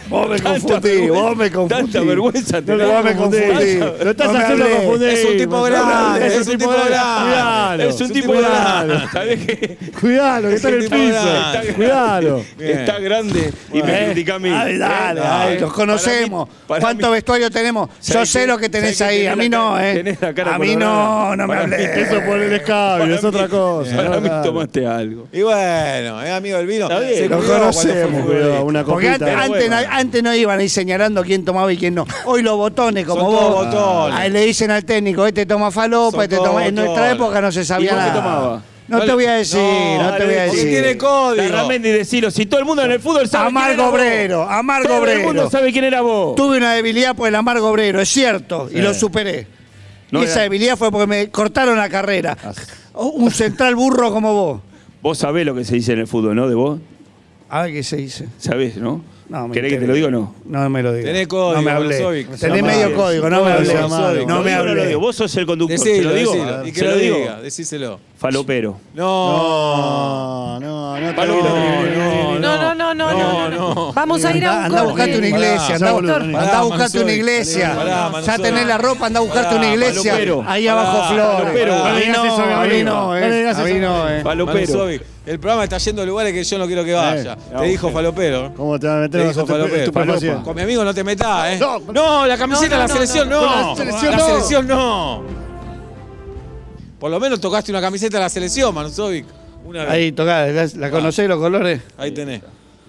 Vos 0.08 0.28
me 0.28 0.36
vergüenza- 0.36 1.08
vos 1.12 1.36
me 1.36 1.50
confundís. 1.50 1.92
Tanta 1.92 2.00
vergüenza 2.06 2.60
No, 2.60 2.66
tenés. 2.66 2.86
vos 2.88 3.04
me 3.04 3.16
confundís. 3.16 3.46
confundís. 3.48 4.04
Lo 4.04 4.10
estás 4.10 4.32
No 4.32 4.38
haciendo 4.38 4.68
confundir. 4.70 5.08
Es 5.08 5.24
un 5.24 5.36
tipo 5.38 5.62
grande, 5.62 6.26
es 6.26 6.36
un 6.48 6.58
tipo 6.58 6.70
grande. 6.70 7.88
Es 7.88 8.00
un 8.00 8.12
tipo 8.12 8.32
grande. 8.32 9.78
Cuidalo, 10.00 10.48
que 10.48 10.54
está 10.54 10.68
en 10.68 10.74
el 10.74 10.88
piso. 10.90 11.74
Cuidalo. 11.74 12.44
Bien. 12.58 12.78
Está 12.78 12.98
grande 13.00 13.52
y 13.72 13.82
me 13.82 14.04
critica 14.06 14.34
a 14.34 14.38
mí. 14.38 14.50
Ay, 14.50 14.78
dale, 14.78 15.20
¿Eh? 15.20 15.24
ay, 15.26 15.56
¿Eh? 15.56 15.60
los 15.60 15.72
conocemos. 15.72 16.48
Para 16.48 16.54
mí- 16.56 16.64
para 16.68 16.80
¿Cuánto 16.80 17.06
mí- 17.08 17.12
vestuario 17.14 17.50
tenemos? 17.50 17.88
Yo 18.02 18.12
¿Sabés 18.14 18.30
sé 18.30 18.46
lo 18.46 18.58
que 18.58 18.68
tenés 18.68 18.96
¿Sabés 18.96 19.12
ahí, 19.14 19.20
qué? 19.22 19.28
a 19.28 19.36
mí 19.36 19.48
no, 19.48 19.78
¿eh? 19.80 19.94
tenés 19.94 20.20
la 20.20 20.34
cara 20.34 20.54
A 20.54 20.58
mí 20.58 20.76
no, 20.76 21.34
no 21.36 21.46
me 21.46 21.54
hablé. 21.56 22.00
Eso 22.02 22.20
por 22.22 22.38
el 22.38 22.52
escabio, 22.52 23.14
es 23.14 23.24
otra 23.24 23.48
cosa. 23.48 23.96
Para 23.96 24.20
mí 24.20 24.28
tomaste 24.44 24.86
algo. 24.86 25.26
Y 25.32 25.42
bueno, 25.42 26.22
es 26.22 26.30
amigo 26.30 26.58
del 26.58 26.66
vino. 26.66 26.88
Lo 26.88 27.38
conocemos, 27.42 28.24
cuidado, 28.26 28.64
una 28.64 28.84
Porque 28.84 29.06
copita. 29.08 29.42
antes, 29.42 29.50
antes, 29.68 29.70
no, 29.70 29.76
antes 29.98 30.22
no 30.22 30.34
iban 30.34 30.58
ahí 30.58 30.68
señalando 30.68 31.22
quién 31.22 31.44
tomaba 31.44 31.72
y 31.72 31.76
quién 31.76 31.94
no. 31.94 32.06
Hoy 32.24 32.42
los 32.42 32.56
botones, 32.56 33.04
como 33.06 33.22
Son 33.22 33.30
vos. 33.32 33.40
todos 33.40 33.66
botones. 33.66 34.16
Ahí 34.18 34.30
le 34.30 34.40
dicen 34.46 34.70
al 34.70 34.84
técnico, 34.84 35.26
este 35.26 35.46
toma 35.46 35.70
falopa, 35.70 36.16
Son 36.16 36.22
este 36.22 36.36
toma. 36.36 36.66
En 36.66 36.74
nuestra 36.74 36.94
botones. 36.94 37.14
época 37.16 37.40
no 37.40 37.52
se 37.52 37.64
sabía 37.64 37.90
¿Y 37.90 37.94
vos 37.94 38.02
qué 38.04 38.08
nada. 38.10 38.22
tomaba? 38.22 38.62
No 38.88 39.00
te 39.02 39.12
voy 39.14 39.24
a 39.24 39.32
decir, 39.32 39.58
no, 39.58 40.14
te 40.16 40.24
voy 40.26 40.34
a 40.34 40.46
Porque 40.46 40.56
decir. 40.56 40.68
tiene 40.70 40.96
código. 40.96 41.42
La 41.48 41.48
Ramendi, 41.62 41.90
decilo. 41.90 42.30
Si 42.30 42.46
todo 42.46 42.60
el 42.60 42.66
mundo 42.66 42.82
en 42.84 42.92
el 42.92 43.00
fútbol 43.00 43.26
sabe 43.28 43.46
quién 43.48 43.56
Amargo 43.56 43.72
era 43.74 43.84
vos. 43.84 43.94
Obrero, 43.94 44.42
Amargo 44.48 44.88
Todo 44.88 45.06
el 45.06 45.16
mundo 45.24 45.30
Obrero. 45.42 45.50
sabe 45.50 45.72
quién 45.72 45.84
era 45.84 46.02
vos. 46.02 46.36
Tuve 46.36 46.56
una 46.58 46.72
debilidad 46.72 47.16
por 47.16 47.26
el 47.26 47.34
amargo 47.34 47.68
obrero, 47.68 48.00
es 48.00 48.08
cierto, 48.08 48.68
y 48.72 48.80
lo 48.80 48.94
superé. 48.94 49.48
No 50.12 50.20
y 50.20 50.24
esa 50.26 50.34
era- 50.34 50.42
debilidad 50.44 50.76
fue 50.76 50.92
porque 50.92 51.08
me 51.08 51.30
cortaron 51.30 51.76
la 51.76 51.88
carrera. 51.88 52.38
Un 52.94 53.32
central 53.32 53.74
burro 53.74 54.12
como 54.12 54.32
vos. 54.32 54.60
Vos 55.02 55.18
sabés 55.18 55.44
lo 55.44 55.54
que 55.56 55.64
se 55.64 55.74
dice 55.74 55.92
en 55.92 55.98
el 55.98 56.06
fútbol, 56.06 56.36
¿no? 56.36 56.48
De 56.48 56.54
vos. 56.54 56.78
A 57.48 57.62
ver 57.62 57.72
qué 57.72 57.82
se 57.82 57.96
dice. 57.96 58.28
¿Sabés, 58.38 58.76
no? 58.76 59.02
No, 59.28 59.48
me 59.48 59.54
¿Querés 59.54 59.72
que 59.72 59.78
te 59.80 59.86
lo 59.88 59.94
diga 59.94 60.06
o 60.06 60.10
no? 60.10 60.34
No 60.44 60.70
me 60.70 60.82
lo 60.82 60.92
digas. 60.92 61.06
Tenés 61.12 61.26
código, 61.26 61.54
no 61.54 61.62
me 61.62 61.70
hablé. 61.72 62.26
Tenés 62.38 62.62
medio 62.62 62.94
código, 62.94 63.28
no 63.28 63.44
me 63.44 63.52
hablé. 63.52 63.74
No 64.24 64.36
¿Lo 64.36 64.42
me 64.42 64.54
hablé. 64.54 64.94
Vos 64.94 65.16
sos 65.16 65.34
el 65.36 65.46
conductor. 65.46 65.78
¿Se 65.78 65.88
Decilo, 65.90 66.10
lo 66.10 66.16
digo? 66.16 66.32
decilo. 66.32 66.66
Y 66.66 66.72
que 66.72 66.80
¿Se 66.80 66.86
lo 66.86 66.96
diga, 66.96 67.40
decíselo. 67.40 68.00
Falopero. 68.16 68.78
No. 68.94 70.58
No, 70.60 70.60
no, 70.60 71.00
no. 71.00 71.14
te-. 71.14 71.26
No, 71.26 72.38
No, 72.38 72.74
no, 72.74 72.74
no, 72.74 72.94
no, 72.94 73.12
no, 73.12 73.50
no, 73.50 73.74
no. 73.74 73.92
Vamos 73.92 74.24
a 74.24 74.36
ir 74.36 74.44
a 74.46 74.52
un 74.52 74.64
Anda 74.64 74.80
a 74.80 74.84
buscarte 74.84 75.18
una 75.18 75.28
iglesia, 75.28 75.78
pará, 75.78 76.58
a 76.58 76.62
buscarte 76.62 77.00
una 77.00 77.12
iglesia. 77.12 77.76
Ya 78.24 78.38
tenés 78.38 78.66
la 78.66 78.78
ropa, 78.78 79.06
anda 79.06 79.18
a 79.20 79.22
buscarte 79.22 79.56
una 79.56 79.72
iglesia. 79.72 80.14
Ahí 80.46 80.68
abajo 80.68 81.14
flores. 81.14 81.40
Palopero. 81.42 81.74
A 81.84 81.92
mí 81.94 82.02
no, 82.84 83.12
a 83.12 83.14
mí 83.14 83.20
eh. 83.20 83.48
A 83.48 84.18
eh. 84.18 84.22
Falopero. 84.22 85.15
El 85.26 85.40
programa 85.40 85.64
está 85.64 85.78
yendo 85.78 86.02
a 86.02 86.06
lugares 86.06 86.32
que 86.32 86.44
yo 86.44 86.56
no 86.58 86.66
quiero 86.66 86.84
que 86.84 86.92
vaya. 86.94 87.32
Eh, 87.34 87.54
Te 87.58 87.64
dijo 87.64 87.90
Falopero. 87.90 88.52
¿Cómo 88.56 88.78
te 88.78 88.86
van 88.86 88.98
a 88.98 89.00
meter 89.02 89.22
Te 89.22 89.28
dijo 89.28 89.44
Falopero. 89.44 90.42
Con 90.44 90.54
mi 90.54 90.62
amigo 90.62 90.84
no 90.84 90.94
te 90.94 91.02
metás, 91.02 91.48
¿eh? 91.54 91.58
No, 91.58 91.80
No, 91.92 92.26
la 92.26 92.38
camiseta 92.38 92.76
No, 92.76 92.82
de 92.82 92.88
no, 92.88 92.88
la 92.88 92.94
selección 92.94 93.28
no, 93.28 93.42
la 93.42 93.76
selección 93.76 94.10
La 94.12 94.16
no. 94.18 94.26
selección 94.26 94.66
no. 94.68 95.22
Por 97.00 97.10
lo 97.10 97.18
menos 97.20 97.40
tocaste 97.40 97.70
una 97.72 97.80
camiseta 97.80 98.18
de 98.18 98.22
la 98.22 98.28
selección, 98.30 98.74
Manusovic. 98.74 99.26
Una 99.64 99.82
vez. 99.82 99.90
Ahí, 99.90 100.12
tocá, 100.12 100.46
¿la, 100.46 100.66
la 100.76 100.90
conocés 100.90 101.28
los 101.28 101.38
colores? 101.38 101.80
Ahí 101.98 102.12
tenés. 102.12 102.40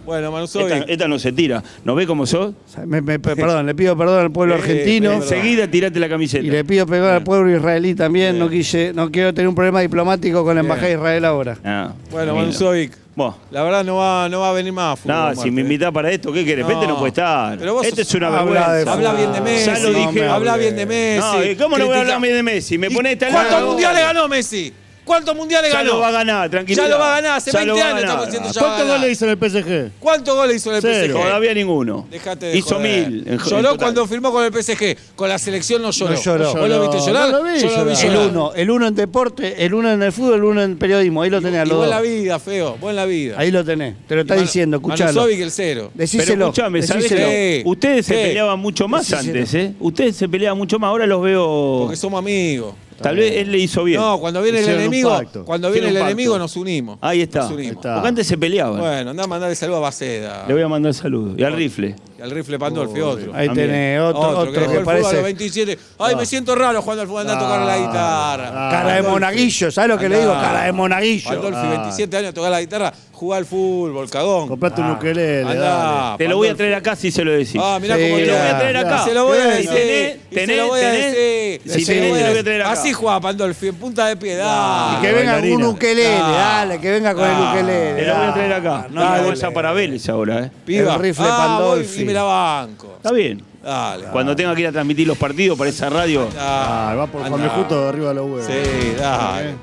Bueno, 0.07 0.27
Esta, 0.27 0.31
Manusovic. 0.31 0.85
esta 0.89 1.07
no 1.09 1.19
se 1.19 1.33
tira. 1.33 1.61
¿No 1.83 1.93
ves 1.93 2.07
cómo 2.07 2.25
sos? 2.25 2.53
Me- 2.85 3.01
me- 3.01 3.19
perdón, 3.19 3.65
le 3.65 3.75
pido 3.75 3.95
perdón 3.97 4.21
al 4.21 4.31
pueblo 4.31 4.55
Eh, 4.55 4.57
argentino. 4.57 5.11
eh, 5.11 5.15
Enseguida 5.15 5.67
tirate 5.69 5.99
la 5.99 6.07
camiseta. 6.07 6.45
Y 6.45 6.49
le 6.49 6.63
pido 6.63 6.85
perdón 6.87 7.13
al 7.13 7.23
pueblo 7.23 7.53
israelí 7.55 7.93
también. 7.93 8.39
No 8.39 8.49
quise, 8.49 8.93
no 8.95 9.11
quiero 9.11 9.33
tener 9.33 9.49
un 9.49 9.55
problema 9.55 9.81
diplomático 9.81 10.45
con 10.45 10.55
la 10.55 10.61
embajada 10.61 10.87
de 10.87 10.93
Israel 10.93 11.25
ahora. 11.25 11.57
Ah, 11.63 11.91
Bueno. 12.09 12.33
Manusovic. 12.35 12.93
Vos. 13.17 13.35
La 13.51 13.63
verdad 13.63 13.83
no 13.83 13.95
va, 13.97 14.29
no 14.29 14.39
va 14.41 14.51
a 14.51 14.53
venir 14.53 14.71
más. 14.71 14.99
Fútbol 14.99 15.15
No, 15.35 15.35
si 15.41 15.49
me 15.51 15.61
invitás 15.61 15.91
para 15.91 16.09
esto, 16.11 16.31
¿qué 16.31 16.45
querés? 16.45 16.65
Vete 16.67 16.87
no 16.87 16.97
puede 16.99 17.09
estar. 17.09 17.57
Pero 17.57 17.73
vos 17.73 17.85
este 17.85 18.03
sos- 18.05 18.09
es 18.11 18.15
una 18.15 18.27
habla 18.27 18.43
vergüenza. 18.69 18.93
Habla 18.93 19.13
bien 19.13 19.33
de 19.33 19.41
Messi. 19.41 19.65
Ya 19.65 19.79
lo 19.79 19.89
dije. 19.93 20.25
Habla 20.27 20.55
bien 20.57 20.75
de 20.75 20.85
Messi. 20.85 21.19
No, 21.37 21.43
¿y 21.43 21.55
¿cómo 21.55 21.77
no 21.79 21.85
voy 21.87 21.95
a 21.97 22.01
hablar 22.01 22.21
bien 22.21 22.33
de 22.35 22.43
Messi? 22.43 22.77
Me 22.77 22.87
¿Y 22.87 22.95
pone 22.95 23.11
esta 23.13 23.27
¿Cuántos 23.29 23.63
mundiales 23.65 24.01
ganó 24.03 24.27
Messi? 24.29 24.71
¿Cuántos 25.07 25.35
mundiales 25.35 25.71
Ya 25.71 25.77
ganó? 25.79 25.93
lo 25.93 25.99
va 25.99 26.09
a 26.09 26.11
ganar, 26.11 26.49
tranquilo. 26.49 26.83
Ya 26.83 26.89
lo 26.89 26.99
va 26.99 27.13
a 27.13 27.21
ganar, 27.21 27.37
hace 27.37 27.51
Ya 27.51 27.59
20 27.59 27.67
lo 27.73 27.77
va 27.77 27.81
a 27.81 27.87
años 27.87 28.01
ganar. 28.01 28.09
estamos 28.09 28.25
diciendo 28.27 28.51
ya 28.53 28.61
¿Cuántos 28.61 28.87
goles 28.87 29.11
hizo 29.11 29.25
en 29.25 29.31
el 29.31 29.37
PSG? 29.37 29.91
¿Cuántos 29.99 30.35
goles 30.35 30.55
hizo 30.57 30.69
en 30.69 30.75
el 30.75 30.81
Cero. 30.81 31.13
PSG? 31.17 31.23
Todavía 31.23 31.53
ninguno. 31.53 32.07
Dejate 32.11 32.45
de 32.47 32.57
Hizo 32.57 32.75
joder. 32.75 33.09
mil. 33.09 33.23
en- 33.27 33.37
Lloró 33.39 33.77
cuando 33.77 34.05
firmó 34.05 34.31
con 34.31 34.43
el 34.43 34.51
PSG. 34.51 34.97
Con 35.15 35.29
la 35.29 35.39
selección 35.39 35.81
no 35.81 35.91
lloró. 35.91 36.13
No 36.13 36.21
lloró. 36.21 36.53
¿Vos 36.55 36.69
lo 36.69 36.81
viste 36.91 37.07
llorar? 37.07 37.31
No 37.31 37.37
lo 37.39 37.43
vi 37.45 37.59
Yo 37.59 37.67
lo 37.69 37.85
vi 37.85 37.95
llorar. 37.95 38.05
El 38.05 38.17
uno, 38.29 38.51
el 38.53 38.69
uno 38.71 38.87
en 38.87 38.95
deporte, 38.95 39.65
el 39.65 39.73
uno 39.73 39.91
en 39.91 40.03
el 40.03 40.11
fútbol, 40.11 40.33
el 40.35 40.43
uno 40.43 40.61
en 40.61 40.77
periodismo. 40.77 41.21
Ahí 41.21 41.29
lo 41.29 41.41
tenés 41.41 41.65
Y 41.65 41.69
los 41.69 41.77
vos 41.79 41.87
la 41.87 42.01
vida, 42.01 42.37
feo. 42.39 42.77
Vos 42.79 42.89
en 42.89 42.95
la 42.97 43.05
vida. 43.05 43.35
Ahí 43.37 43.49
lo 43.49 43.63
tenés. 43.63 43.95
Te 44.07 44.15
lo 44.15 44.21
está 44.21 44.35
Manu- 44.35 44.41
diciendo, 44.45 44.77
escuchalo. 44.77 45.13
Manusovic 45.13 45.39
el 45.41 45.51
cero. 45.51 45.81
Pero 45.93 46.01
Decíselo. 46.03 46.45
escúchame, 46.45 46.81
¿sabés 46.83 47.03
decíselo. 47.03 47.27
que 47.29 47.61
Sí. 47.63 47.69
Ustedes 47.69 48.05
se 48.05 48.13
peleaban 48.13 48.59
mucho 48.59 48.87
más 48.89 49.13
antes, 49.13 49.53
¿eh? 49.53 49.73
Ustedes 49.79 50.15
se 50.17 50.27
peleaban 50.27 50.57
mucho 50.57 50.77
más. 50.79 50.89
Ahora 50.89 51.05
los 51.07 51.21
veo. 51.21 51.77
Porque 51.83 51.95
somos 51.95 52.19
amigos. 52.19 52.73
Tal 53.01 53.15
vez 53.15 53.33
él 53.37 53.51
le 53.51 53.59
hizo 53.59 53.83
bien. 53.83 53.99
No, 54.01 54.19
cuando 54.19 54.41
viene 54.41 54.59
el 54.59 54.65
un 54.65 54.71
enemigo, 54.71 55.09
pacto. 55.09 55.45
cuando 55.45 55.71
viene 55.71 55.87
el 55.87 55.93
Hicieron 55.93 56.05
un 56.07 56.11
enemigo 56.11 56.31
pacto. 56.33 56.43
nos 56.43 56.55
unimos. 56.55 56.97
Ahí 57.01 57.21
está. 57.21 57.41
Nos 57.41 57.51
unimos. 57.51 57.69
Ahí 57.71 57.75
está. 57.75 57.93
Porque 57.95 58.07
antes 58.09 58.27
se 58.27 58.37
peleaban. 58.37 58.79
Bueno, 58.79 59.11
andá 59.11 59.23
a 59.23 59.27
mandarle 59.27 59.55
saludo 59.55 59.77
a 59.77 59.81
Baceda. 59.81 60.45
Le 60.47 60.53
voy 60.53 60.63
a 60.63 60.67
mandar 60.67 60.93
saludos. 60.93 61.35
Y 61.37 61.43
al 61.43 61.53
rifle. 61.53 61.95
Al 62.21 62.31
rifle 62.31 62.57
Pandolfi, 62.57 62.99
otro. 63.01 63.31
Ahí 63.35 63.49
tenés 63.49 63.99
otro, 64.01 64.21
otro, 64.39 64.51
que, 64.51 64.59
a 64.59 64.73
los 64.73 64.83
parece 64.83 65.21
27. 65.21 65.77
Ay, 65.99 66.15
me 66.15 66.25
siento 66.25 66.55
raro 66.55 66.81
jugando 66.81 67.01
al 67.03 67.07
fútbol, 67.07 67.21
andá 67.21 67.35
a 67.35 67.39
tocar 67.39 67.59
la 67.61 67.77
guitarra. 67.77 68.51
Ah, 68.53 68.69
cara 68.71 68.95
de 68.95 69.01
monaguillo. 69.03 69.71
¿Sabes 69.71 69.89
lo 69.89 69.97
que 69.97 70.09
le 70.09 70.19
digo? 70.19 70.31
Andá. 70.33 70.47
Cara 70.47 70.63
de 70.65 70.71
monaguillo. 70.71 71.29
Pandolfi, 71.29 71.59
Ah. 71.63 71.69
27 71.69 72.17
años, 72.17 72.33
tocar 72.33 72.51
la 72.51 72.59
guitarra, 72.61 72.93
jugar 73.11 73.39
al 73.39 73.45
fútbol, 73.45 74.09
cagón. 74.09 74.47
Comprate 74.47 74.81
un 74.81 74.91
ukelele, 74.91 75.55
dale. 75.55 76.17
Te 76.17 76.27
lo 76.27 76.37
voy 76.37 76.47
a 76.47 76.55
traer 76.55 76.73
acá 76.75 76.95
si 76.95 77.11
se 77.11 77.23
lo 77.23 77.31
decís. 77.31 77.59
Ah, 77.61 77.77
mirá 77.81 77.95
Sí, 77.97 78.01
cómo 78.03 78.15
te 78.17 78.25
lo 78.25 78.33
voy 78.33 78.41
a 78.47 78.57
traer 78.59 78.77
acá. 78.77 79.03
Se 79.05 79.13
lo 79.13 79.25
voy 79.25 79.37
a 79.37 79.45
decir. 79.47 79.69
tenés, 79.69 80.15
y 80.15 80.33
se 80.33 80.35
tenés, 80.35 80.57
lo 80.57 80.67
voy 80.67 80.79
a 80.79 80.91
tenés. 80.91 81.11
decir. 81.15 81.61
Si 81.65 81.85
Se 81.85 81.93
lo 81.95 81.99
tenés, 82.01 82.09
voy 82.11 82.19
a 82.19 82.21
te 82.21 82.27
lo 82.27 82.31
voy 82.31 82.39
a 82.39 82.43
traer 82.43 82.61
acá. 82.61 82.71
Así 82.71 82.93
juega 82.93 83.19
Pandolfi, 83.21 83.67
en 83.67 83.75
punta 83.75 84.07
de 84.07 84.15
piedad. 84.17 84.97
Y 84.97 85.01
que 85.01 85.11
venga 85.13 85.39
con 85.39 85.51
un 85.51 85.63
ukelele, 85.65 86.17
Ah. 86.19 86.55
dale, 86.59 86.79
que 86.79 86.91
venga 86.91 87.13
con 87.13 87.23
el 87.25 87.31
Ah. 87.35 87.51
ukelele. 87.53 88.01
Te 88.01 88.07
lo 88.07 88.15
voy 88.15 88.25
a 88.25 88.33
traer 88.33 88.53
acá. 88.53 88.87
No, 88.89 89.23
bolsa 89.23 89.51
para 89.51 89.71
Vélez 89.73 90.09
ahora, 90.09 90.45
¿eh? 90.45 90.51
Piba. 90.65 90.95
El 90.95 91.01
rifle 91.01 91.25
ah, 91.29 91.37
Pandolfi. 91.37 92.06
Me 92.07 92.13
la 92.13 92.23
banco. 92.23 92.93
Está 92.97 93.11
bien. 93.11 93.43
Dale. 93.63 94.05
Cuando 94.11 94.35
tenga 94.35 94.55
que 94.55 94.61
ir 94.61 94.67
a 94.67 94.71
transmitir 94.71 95.05
los 95.07 95.17
partidos 95.17 95.57
para 95.57 95.69
esa 95.69 95.89
radio. 95.89 96.27
Ah, 96.39 96.95
va 96.97 97.07
por 97.07 97.27
Juan. 97.27 97.41
Mejuto 97.41 97.81
de 97.83 97.89
arriba 97.89 98.09
de 98.09 98.13
los 98.15 98.25
huevos. 98.25 98.45
Sí, 98.45 98.93
dale. 98.97 99.55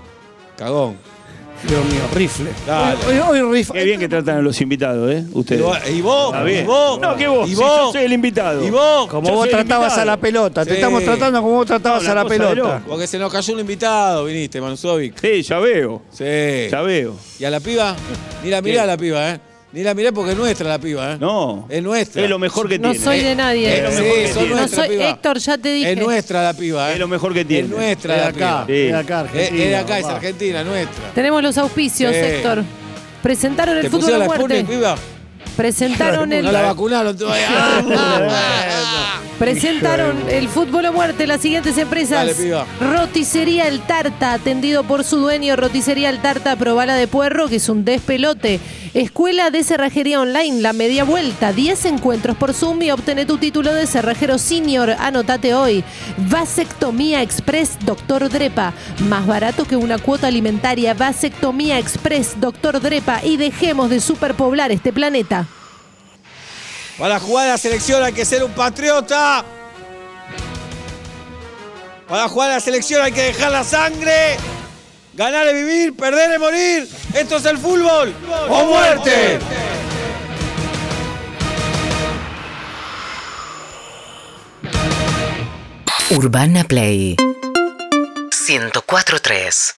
Cagón. 0.57 0.97
Dios 1.67 1.83
mío, 1.87 2.03
rifle. 2.15 2.51
Dale. 2.67 2.99
Hoy, 3.09 3.19
hoy, 3.19 3.41
hoy 3.41 3.53
rifle. 3.57 3.79
Qué 3.81 3.85
bien 3.87 3.99
que 3.99 4.07
tratan 4.07 4.37
a 4.37 4.43
los 4.43 4.61
invitados, 4.61 5.11
¿eh? 5.11 5.25
Ustedes. 5.33 5.61
y 5.61 5.63
vos, 6.03 6.35
y 6.47 6.63
vos, 6.65 7.01
No, 7.01 7.17
que 7.17 7.27
vos. 7.27 7.49
y 7.49 7.55
si 7.55 7.57
vos, 7.57 7.77
yo 7.87 7.93
soy 7.93 8.03
el 8.05 8.13
invitado. 8.13 8.63
y 8.63 8.69
vos, 8.69 9.07
Como 9.09 9.29
Yo 9.31 9.35
vos 9.37 9.49
tratabas 9.49 9.97
a 9.97 10.05
la 10.05 10.19
pelota. 10.19 10.63
Sí. 10.65 10.69
Te 10.71 10.75
estamos 10.75 11.03
tratando 11.03 11.41
como 11.41 11.55
vos 11.55 11.67
tratabas 11.67 12.03
No, 12.05 12.11
a 12.11 12.15
la 12.17 12.25
pelota. 12.27 12.55
loco. 12.55 12.81
porque 12.87 13.07
se 13.07 13.19
nos 13.19 13.33
cayó 13.33 13.55
un 13.55 13.61
invitado, 13.61 14.27
viniste, 14.27 14.61
Manusovic. 14.61 15.19
Sí, 15.19 15.41
ya 15.43 15.59
veo. 15.59 16.03
Sí. 16.13 16.69
Ya 16.71 16.83
veo. 16.83 17.15
Y 17.39 17.45
a 17.47 17.51
la 17.51 17.61
piba, 17.61 17.97
mirá 18.43 18.61
¿Qué? 18.61 18.81
a 18.81 18.85
la 18.87 18.97
piba, 18.99 19.31
¿eh? 19.31 19.41
Ni 19.75 19.83
la 19.83 19.93
miré 19.93 20.13
porque 20.13 20.31
es 20.31 20.37
nuestra 20.39 20.69
la 20.69 20.79
piba, 20.79 21.15
¿eh? 21.15 21.17
No. 21.19 21.67
Es 21.69 21.83
nuestra. 21.83 22.23
Es 22.23 22.31
lo 22.31 22.39
mejor 22.39 22.69
que 22.69 22.79
No 22.79 22.93
tiene. 22.93 23.05
soy 23.05 23.21
de 23.23 23.35
nadie. 23.35 23.77
Es 23.79 23.83
lo 23.83 23.91
Sí, 23.91 24.03
mejor 24.03 24.15
que 24.19 24.27
son 24.29 24.35
tiene. 24.35 24.49
No 24.51 24.57
nuestra 24.61 24.85
soy 24.87 24.89
piba. 24.97 25.09
Héctor, 25.11 25.39
ya 25.41 25.59
te 25.59 25.69
dije. 25.73 25.93
Es 25.93 25.99
nuestra 25.99 26.43
la 26.45 26.55
piba, 26.55 26.91
¿eh? 26.91 26.93
Es 26.93 26.99
lo 27.01 27.09
mejor 27.09 27.35
que 27.35 27.45
tiene. 27.45 27.65
Es 27.65 27.71
nuestra 27.75 28.15
Es 28.15 28.23
la 28.23 28.29
acá, 28.29 28.65
es 28.73 28.95
acá, 28.95 29.21
Es, 29.25 29.31
Argentina. 29.33 29.65
es 29.65 29.69
de 29.71 29.77
acá, 29.77 29.99
es. 29.99 30.05
Argentina, 30.07 30.63
nuestra. 30.63 31.11
Tenemos 31.13 31.43
los 31.43 31.59
auspicios, 31.59 32.13
Sí. 32.15 32.21
Héctor. 32.21 32.63
Presentaron 33.21 33.77
el 33.77 33.83
¿Te 33.83 33.89
fútbol 33.91 34.01
pusieron 34.03 34.27
a? 35.55 35.57
Presentaron 35.57 36.33
el 36.33 36.45
No 36.45 36.53
la 36.53 36.63
vacunaron 36.63 37.17
todavía. 37.17 37.47
Ah, 37.51 39.21
Presentaron 39.39 40.17
el 40.29 40.49
fútbol 40.49 40.87
o 40.87 40.93
muerte 40.93 41.27
las 41.27 41.41
siguientes 41.41 41.77
empresas. 41.77 42.19
Dale, 42.19 42.35
piba. 42.35 42.67
Roticería 42.81 43.67
El 43.67 43.81
Tarta, 43.81 44.33
atendido 44.33 44.85
por 44.85 45.03
su 45.03 45.19
dueño 45.19 45.57
Roticería 45.57 46.09
El 46.09 46.21
Tarta, 46.21 46.55
Probala 46.57 46.95
de 46.95 47.09
Puerro, 47.09 47.49
que 47.49 47.57
es 47.57 47.69
un 47.69 47.85
despelote. 47.85 48.61
Escuela 48.95 49.51
de 49.51 49.65
Cerrajería 49.65 50.21
Online, 50.21 50.61
La 50.61 50.73
Media 50.73 51.03
Vuelta, 51.03 51.53
10 51.53 51.85
encuentros 51.87 52.37
por 52.37 52.55
Zoom 52.55 52.81
y 52.83 52.93
obtené 52.93 53.27
tu 53.27 53.39
título 53.39 53.75
de 53.75 53.89
cerrajero 53.89 54.39
senior. 54.39 54.91
Anotate 54.91 55.53
hoy. 55.53 55.83
Vasectomía 56.31 57.21
Express, 57.21 57.77
Doctor 57.85 58.29
Drepa. 58.29 58.73
Más 59.09 59.27
barato 59.27 59.65
que 59.65 59.75
una 59.75 59.99
cuota 59.99 60.29
alimentaria. 60.29 60.95
Vasectomía 60.95 61.81
Express, 61.81 62.41
Doctor 62.41 62.81
Drepa. 62.81 63.25
Y 63.25 63.37
dejemos 63.37 63.91
de 63.91 63.99
superpoblar 64.01 64.71
este 64.71 64.93
planeta. 64.93 65.44
Para 66.99 67.19
jugar 67.19 67.49
a 67.49 67.53
la 67.53 67.59
selección 67.59 68.03
hay 68.03 68.13
que 68.13 68.25
ser 68.25 68.45
un 68.45 68.53
patriota. 68.53 69.45
Para 72.09 72.29
jugar 72.29 72.51
a 72.51 72.55
la 72.55 72.61
selección 72.61 73.03
hay 73.03 73.13
que 73.13 73.23
dejar 73.23 73.51
la 73.51 73.65
sangre. 73.65 74.37
Ganar 75.15 75.47
es 75.49 75.55
vivir, 75.55 75.97
perder 75.97 76.33
es 76.33 76.41
morir. 76.41 76.89
Esto 77.15 77.37
es 77.37 77.45
el 77.47 77.59
fútbol. 77.59 78.15
¡O 78.49 78.65
muerte! 78.65 79.39
Urbana 86.11 86.65
Play 86.65 87.17
104.3 88.31 89.75